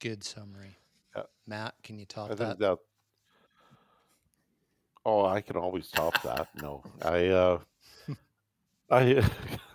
[0.00, 0.78] Good summary.
[1.14, 1.24] Yeah.
[1.46, 2.58] Matt, can you I top think that?
[2.58, 2.78] that.
[5.06, 6.48] Oh, I can always top that.
[6.54, 7.60] No, I, uh,
[8.90, 9.30] I,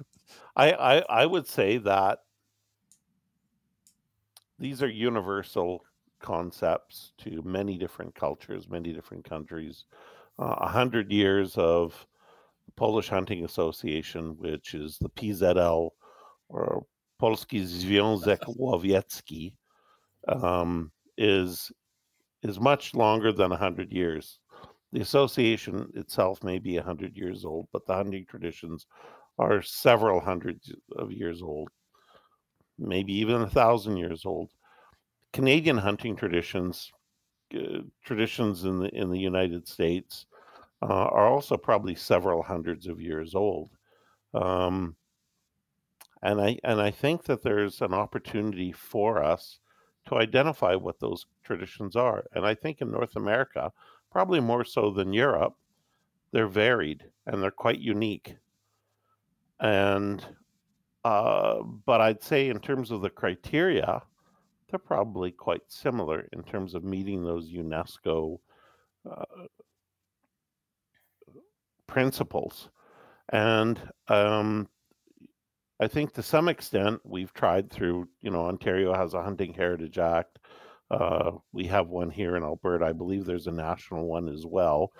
[0.55, 2.19] I, I, I would say that
[4.59, 5.83] these are universal
[6.19, 9.85] concepts to many different cultures, many different countries.
[10.39, 12.07] Uh, A hundred years of
[12.75, 15.91] Polish Hunting Association, which is the PZL
[16.49, 16.85] or
[17.21, 19.55] Polski Związek Łowiecki,
[20.27, 21.71] um, is
[22.43, 24.40] is much longer than a hundred years.
[24.93, 28.87] The association itself may be a hundred years old, but the hunting traditions
[29.39, 31.69] are several hundreds of years old,
[32.77, 34.49] maybe even a thousand years old.
[35.31, 36.91] Canadian hunting traditions,
[37.55, 40.25] uh, traditions in the in the United States,
[40.81, 43.69] uh, are also probably several hundreds of years old.
[44.33, 44.95] Um,
[46.21, 49.59] and I and I think that there's an opportunity for us
[50.07, 52.25] to identify what those traditions are.
[52.33, 53.71] And I think in North America,
[54.11, 55.53] probably more so than Europe,
[56.31, 58.35] they're varied and they're quite unique.
[59.59, 60.25] And
[61.03, 64.01] uh, but I'd say in terms of the criteria,
[64.69, 68.39] they're probably quite similar in terms of meeting those UNESCO
[69.09, 69.45] uh,
[71.87, 72.69] principles.
[73.29, 74.67] And um,
[75.79, 79.97] I think to some extent we've tried through, you know, Ontario has a Hunting Heritage
[79.97, 80.39] Act.
[80.91, 82.85] Uh, we have one here in Alberta.
[82.85, 84.91] I believe there's a national one as well.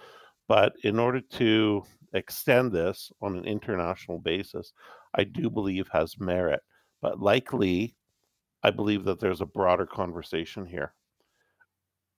[0.48, 1.84] But in order to
[2.14, 4.74] extend this on an international basis,
[5.14, 6.62] I do believe has merit.
[7.02, 7.96] But likely,
[8.64, 10.94] I believe that there's a broader conversation here.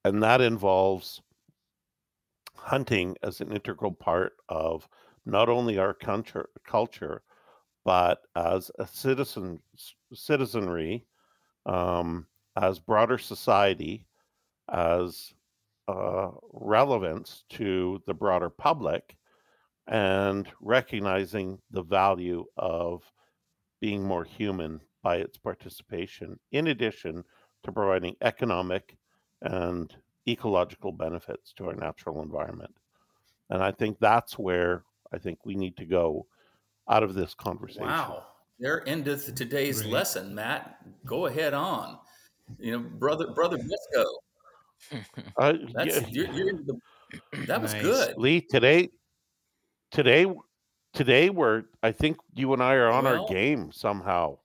[0.05, 1.21] And that involves
[2.55, 4.87] hunting as an integral part of
[5.25, 7.23] not only our culture, culture
[7.85, 9.59] but as a citizen
[10.13, 11.05] citizenry,
[11.65, 14.07] um, as broader society,
[14.71, 15.33] as
[15.87, 19.17] uh, relevance to the broader public,
[19.87, 23.03] and recognizing the value of
[23.81, 27.23] being more human by its participation, in addition
[27.63, 28.95] to providing economic
[29.41, 29.97] and
[30.27, 32.73] ecological benefits to our natural environment.
[33.49, 36.27] And I think that's where I think we need to go
[36.89, 37.87] out of this conversation.
[37.87, 38.27] Wow.
[38.59, 39.91] There endeth today's Right.
[39.91, 40.77] lesson, Matt.
[41.05, 41.99] Go ahead on.
[42.59, 44.05] You know, brother, brother Besko.
[45.37, 47.81] Uh, That's yeah, you're, you're into the, that was Nice.
[47.81, 48.17] good.
[48.17, 48.89] Lee, today,
[49.91, 50.25] today,
[50.93, 51.63] today, we're.
[51.81, 54.39] I think you and I are on Well- our game somehow.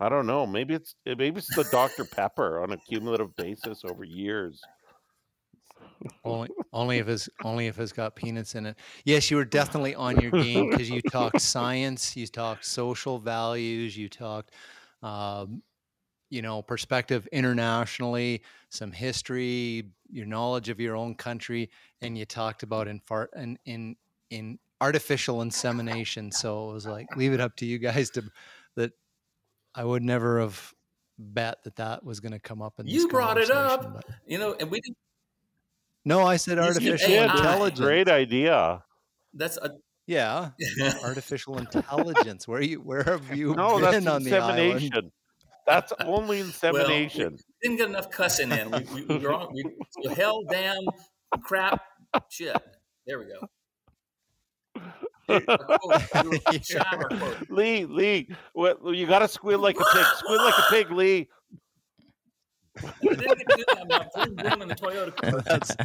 [0.00, 0.46] I don't know.
[0.46, 4.60] Maybe it's maybe it's the Dr Pepper on a cumulative basis over years.
[6.24, 8.76] only, only if it's only if it's got peanuts in it.
[9.04, 13.96] Yes, you were definitely on your game because you talked science, you talked social values,
[13.96, 14.50] you talked,
[15.02, 15.62] um,
[16.34, 21.70] you know, perspective internationally, some history, your knowledge of your own country,
[22.02, 23.94] and you talked about in far in in
[24.30, 26.32] in artificial insemination.
[26.32, 28.24] So it was like, leave it up to you guys to
[28.74, 28.90] that.
[29.76, 30.74] I would never have
[31.18, 34.04] bet that that was going to come up in this You brought it up, but-
[34.26, 34.98] you know, and we didn't.
[36.04, 37.24] No, I said artificial AI.
[37.24, 37.80] intelligence.
[37.80, 38.82] Great idea.
[39.32, 39.70] That's a.
[40.06, 40.50] Yeah,
[41.04, 42.46] artificial intelligence.
[42.48, 45.12] Where you where have you No, been that's on the island?
[45.66, 45.66] Insemination.
[45.66, 47.38] That's only insemination.
[47.62, 48.70] didn't get enough cussing in.
[48.70, 49.64] We, we, we, were on, we,
[50.04, 50.82] we hell, damn,
[51.42, 51.82] crap,
[52.30, 52.56] shit.
[53.06, 53.48] There we go.
[55.28, 57.50] Our quote, we were shy of our quote.
[57.50, 60.04] Lee, Lee, what, you got to squeal like a pig.
[60.16, 61.28] Squeal like a pig, Lee.
[62.82, 63.80] I didn't get to do that.
[63.80, 65.44] I'm not boom, boom in the Toyota.
[65.44, 65.76] That's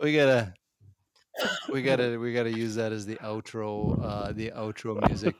[0.00, 0.54] we gotta
[1.72, 5.34] we gotta we gotta use that as the outro uh, the outro music.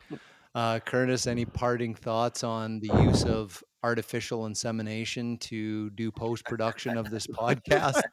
[0.55, 6.97] Uh, Curtis, any parting thoughts on the use of artificial insemination to do post production
[6.97, 8.01] of this podcast?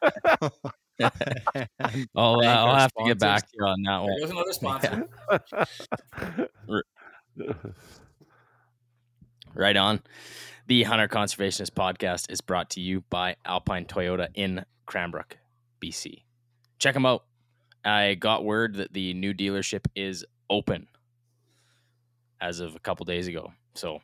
[1.00, 4.10] I'll, uh, I'll our have to get back to you on that one.
[4.10, 5.08] There goes another sponsor.
[9.54, 10.02] Right on.
[10.66, 15.38] The Hunter Conservationist podcast is brought to you by Alpine Toyota in Cranbrook,
[15.80, 16.22] BC.
[16.78, 17.24] Check them out.
[17.84, 20.88] I got word that the new dealership is open
[22.40, 23.52] as of a couple days ago.
[23.74, 24.00] So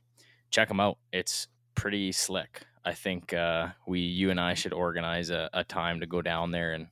[0.50, 0.98] check them out.
[1.12, 2.62] It's pretty slick.
[2.84, 6.50] I think uh, we, you and I, should organize a, a time to go down
[6.50, 6.88] there and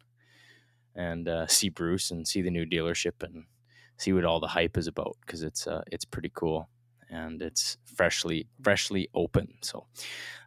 [0.95, 3.45] and uh, see Bruce and see the new dealership and
[3.97, 6.69] see what all the hype is about because it's uh, it's pretty cool
[7.11, 9.55] and it's freshly freshly open.
[9.61, 9.87] So,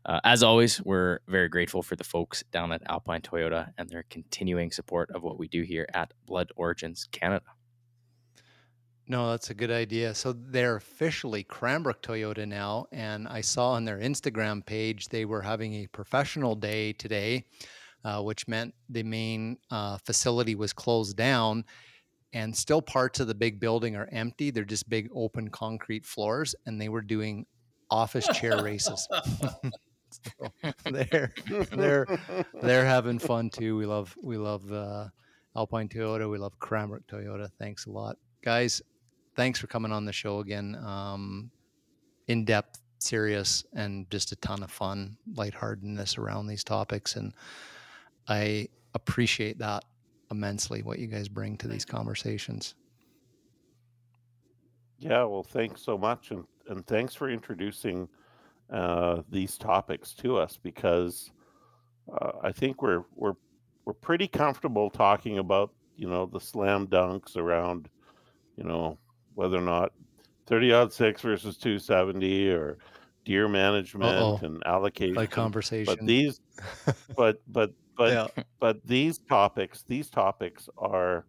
[0.05, 4.03] uh, as always, we're very grateful for the folks down at Alpine Toyota and their
[4.09, 7.45] continuing support of what we do here at Blood Origins Canada.
[9.07, 10.15] No, that's a good idea.
[10.15, 15.41] So they're officially Cranbrook Toyota now, and I saw on their Instagram page they were
[15.41, 17.45] having a professional day today,
[18.03, 21.65] uh, which meant the main uh, facility was closed down,
[22.33, 24.49] and still parts of the big building are empty.
[24.49, 27.45] They're just big open concrete floors, and they were doing
[27.91, 29.07] office chair races.
[30.09, 30.51] so
[30.85, 31.31] they're
[31.71, 32.07] they're
[32.61, 33.77] they're having fun too.
[33.77, 35.09] We love we love uh,
[35.55, 36.29] Alpine Toyota.
[36.29, 37.49] We love Cranbrook Toyota.
[37.59, 38.81] Thanks a lot, guys.
[39.35, 40.75] Thanks for coming on the show again.
[40.75, 41.51] Um,
[42.27, 47.33] in depth, serious, and just a ton of fun, lightheartedness around these topics, and
[48.27, 49.83] I appreciate that
[50.31, 50.81] immensely.
[50.81, 52.75] What you guys bring to these conversations.
[54.97, 58.07] Yeah, well, thanks so much, and and thanks for introducing
[58.71, 61.31] uh, these topics to us because
[62.11, 63.35] uh, I think we're we're
[63.85, 67.89] we're pretty comfortable talking about you know the slam dunks around
[68.57, 68.97] you know
[69.35, 69.91] whether or not
[70.47, 72.77] thirty odd six versus two seventy or
[73.23, 74.39] deer management Uh-oh.
[74.43, 75.15] and allocation.
[75.15, 75.95] Like conversation.
[75.97, 76.41] but these,
[77.15, 81.25] but but but yeah, but these topics these topics are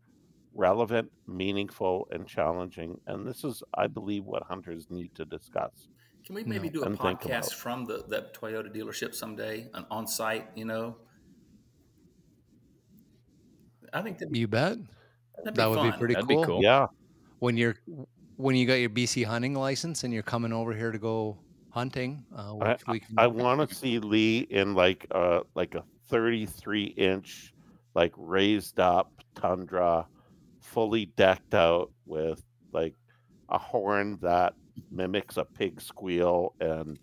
[0.54, 5.88] relevant meaningful and challenging and this is i believe what hunters need to discuss
[6.24, 6.80] Can we maybe No.
[6.80, 10.48] do a And podcast from the that Toyota dealership someday, an on site?
[10.56, 10.96] You know,
[13.92, 14.78] I think that'd be, you bet.
[15.44, 16.44] that'd be That would be pretty That'd be cool.
[16.46, 16.62] cool.
[16.62, 16.86] yeah
[17.38, 17.76] When you're
[18.36, 21.38] when you got your BC hunting license and you're coming over here to go
[21.70, 23.14] hunting, uh, we, I- we can.
[23.18, 27.52] i want to see lee in like uh like a 33 inch
[27.94, 30.06] like raised up tundra
[30.60, 32.42] fully decked out with
[32.72, 32.94] like
[33.50, 34.54] a horn that
[34.90, 36.98] mimics a pig squeal and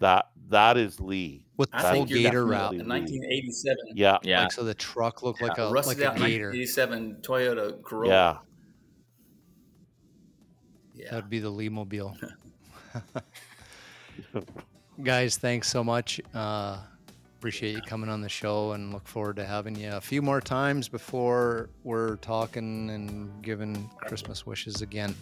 [0.00, 2.72] that that is lee with I full gator definitely wrap.
[2.72, 4.42] a 1987 yeah Yeah.
[4.42, 6.50] Like so, the truck looked like a rusted like a gator.
[6.50, 8.08] 1987 Toyota Corolla.
[8.12, 8.36] yeah
[10.96, 11.10] yeah.
[11.10, 12.16] That'd be the Lee Mobile.
[15.02, 16.20] Guys, thanks so much.
[16.34, 16.78] Uh,
[17.38, 20.40] appreciate you coming on the show and look forward to having you a few more
[20.40, 25.14] times before we're talking and giving Christmas wishes again.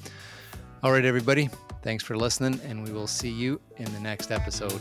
[0.82, 1.51] All right, everybody.
[1.82, 4.80] Thanks for listening, and we will see you in the next episode.